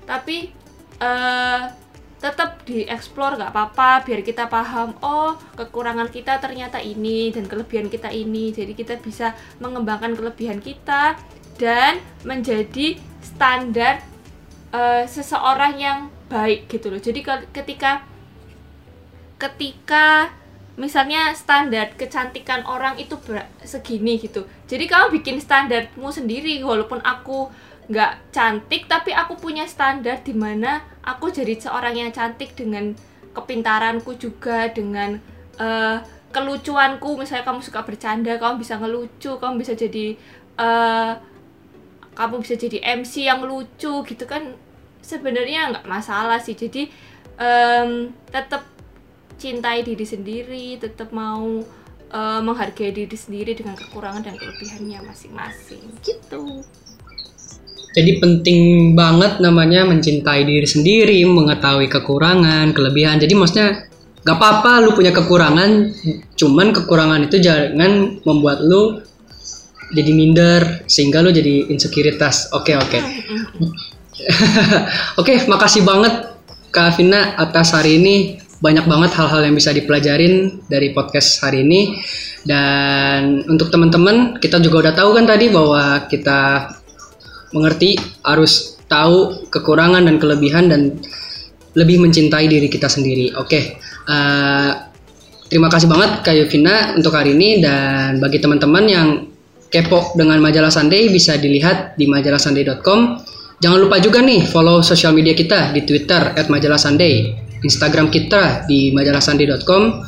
Tapi 0.03 0.51
eh 0.99 1.63
tetap 2.17 2.65
dieksplor 2.65 3.37
nggak 3.37 3.53
apa-apa 3.53 4.01
biar 4.01 4.25
kita 4.25 4.49
paham 4.49 4.97
oh 5.05 5.37
kekurangan 5.53 6.09
kita 6.09 6.41
ternyata 6.41 6.81
ini 6.81 7.29
dan 7.29 7.45
kelebihan 7.45 7.87
kita 7.87 8.11
ini. 8.11 8.51
Jadi 8.51 8.73
kita 8.75 8.99
bisa 8.99 9.37
mengembangkan 9.63 10.17
kelebihan 10.17 10.59
kita 10.59 11.13
dan 11.61 12.01
menjadi 12.25 12.97
standar 13.21 14.01
eh, 14.73 15.05
seseorang 15.05 15.73
yang 15.77 15.99
baik 16.27 16.67
gitu 16.67 16.91
loh. 16.91 16.99
Jadi 16.99 17.19
ke- 17.23 17.47
ketika 17.53 18.03
ketika 19.37 20.33
misalnya 20.77 21.33
standar 21.33 21.93
kecantikan 21.97 22.61
orang 22.69 23.01
itu 23.01 23.17
segini 23.65 24.21
gitu. 24.21 24.45
Jadi 24.69 24.85
kamu 24.85 25.21
bikin 25.21 25.41
standarmu 25.41 26.13
sendiri 26.13 26.61
walaupun 26.61 27.01
aku 27.01 27.49
nggak 27.87 28.35
cantik 28.35 28.85
tapi 28.85 29.15
aku 29.15 29.39
punya 29.39 29.63
standar 29.63 30.19
di 30.21 30.35
mana 30.35 30.83
aku 31.01 31.31
jadi 31.31 31.55
seorang 31.55 31.95
yang 31.97 32.11
cantik 32.11 32.53
dengan 32.53 32.93
kepintaranku 33.33 34.17
juga 34.21 34.69
dengan 34.69 35.17
eh, 35.57 35.97
kelucuanku. 36.29 37.17
Misalnya 37.17 37.45
kamu 37.45 37.61
suka 37.65 37.81
bercanda 37.81 38.37
kamu 38.37 38.61
bisa 38.61 38.77
ngelucu 38.77 39.41
kamu 39.41 39.65
bisa 39.65 39.73
jadi 39.73 40.13
eh, 40.61 41.13
kamu 42.13 42.41
bisa 42.41 42.53
jadi 42.53 42.77
MC 43.01 43.25
yang 43.25 43.41
lucu 43.41 44.05
gitu 44.05 44.25
kan. 44.29 44.53
Sebenarnya 45.01 45.73
nggak 45.73 45.85
masalah 45.89 46.37
sih. 46.37 46.53
Jadi 46.53 46.89
em, 47.37 48.13
tetap 48.29 48.76
cintai 49.37 49.85
diri 49.85 50.05
sendiri 50.05 50.81
tetap 50.81 51.13
mau 51.13 51.61
eh, 52.11 52.41
menghargai 52.41 52.91
diri 52.91 53.17
sendiri 53.17 53.53
dengan 53.53 53.77
kekurangan 53.77 54.25
dan 54.25 54.35
kelebihannya 54.35 54.99
masing-masing 55.05 55.81
gitu 56.01 56.65
Jadi 57.97 58.21
penting 58.21 58.93
banget 58.93 59.41
namanya 59.41 59.81
mencintai 59.81 60.45
diri 60.45 60.69
sendiri, 60.69 61.17
mengetahui 61.25 61.89
kekurangan, 61.89 62.69
kelebihan. 62.69 63.17
Jadi 63.17 63.33
maksudnya 63.33 63.89
gak 64.21 64.37
apa-apa 64.37 64.85
lu 64.85 64.93
punya 64.93 65.09
kekurangan, 65.09 65.97
cuman 66.37 66.77
kekurangan 66.77 67.25
itu 67.25 67.41
jangan 67.41 68.21
membuat 68.21 68.61
lu 68.61 69.01
jadi 69.97 70.11
minder 70.13 70.85
sehingga 70.85 71.25
lu 71.25 71.31
jadi 71.31 71.71
insekuritas. 71.71 72.51
Oke 72.53 72.75
oke. 72.75 72.99
Oke, 75.21 75.45
makasih 75.45 75.85
banget 75.85 76.33
Kak 76.73 76.97
Vina 76.99 77.37
atas 77.37 77.71
hari 77.71 78.01
ini. 78.01 78.46
Banyak 78.57 78.85
banget 78.89 79.11
hal-hal 79.13 79.41
yang 79.45 79.55
bisa 79.55 79.69
dipelajarin 79.69 80.65
dari 80.65 80.91
podcast 80.95 81.45
hari 81.45 81.61
ini. 81.61 81.97
Dan 82.41 83.45
untuk 83.45 83.69
teman-teman, 83.69 84.41
kita 84.41 84.57
juga 84.63 84.87
udah 84.87 84.93
tahu 84.97 85.09
kan 85.13 85.25
tadi 85.29 85.51
bahwa 85.51 86.07
kita 86.09 86.71
mengerti 87.53 87.99
harus 88.23 88.77
tahu 88.87 89.47
kekurangan 89.51 90.07
dan 90.07 90.15
kelebihan 90.17 90.71
dan 90.71 90.95
lebih 91.77 92.01
mencintai 92.01 92.49
diri 92.49 92.67
kita 92.71 92.89
sendiri. 92.89 93.35
Oke, 93.37 93.77
eh, 94.09 94.71
terima 95.51 95.69
kasih 95.69 95.85
banget 95.85 96.25
Kak 96.25 96.33
Yovina 96.33 96.97
untuk 96.97 97.13
hari 97.13 97.37
ini 97.37 97.61
dan 97.61 98.17
bagi 98.17 98.41
teman-teman 98.41 98.85
yang 98.89 99.07
kepo 99.67 100.15
dengan 100.15 100.39
majalah 100.39 100.71
Sunday 100.71 101.11
bisa 101.11 101.35
dilihat 101.37 101.99
di 101.99 102.07
majalahsunday.com. 102.07 102.99
Jangan 103.57 103.79
lupa 103.81 103.97
juga 103.97 104.21
nih 104.21 104.45
follow 104.47 104.85
sosial 104.85 105.13
media 105.17 105.33
kita 105.33 105.73
di 105.73 105.81
Twitter 105.83 106.33
@majalahsunday, 106.45 107.46
Instagram 107.63 108.11
kita 108.13 108.65
di 108.69 108.93
majalahsunday.com 108.93 110.03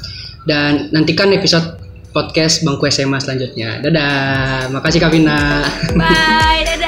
dan 0.45 0.89
nantikan 0.93 1.29
episode 1.33 1.79
podcast 2.09 2.65
Bangku 2.65 2.89
SMA 2.89 3.21
selanjutnya. 3.21 3.81
Dadah, 3.85 4.73
makasih 4.73 4.99
Kak 5.01 5.11
Vina. 5.13 5.61
bye 5.93 6.78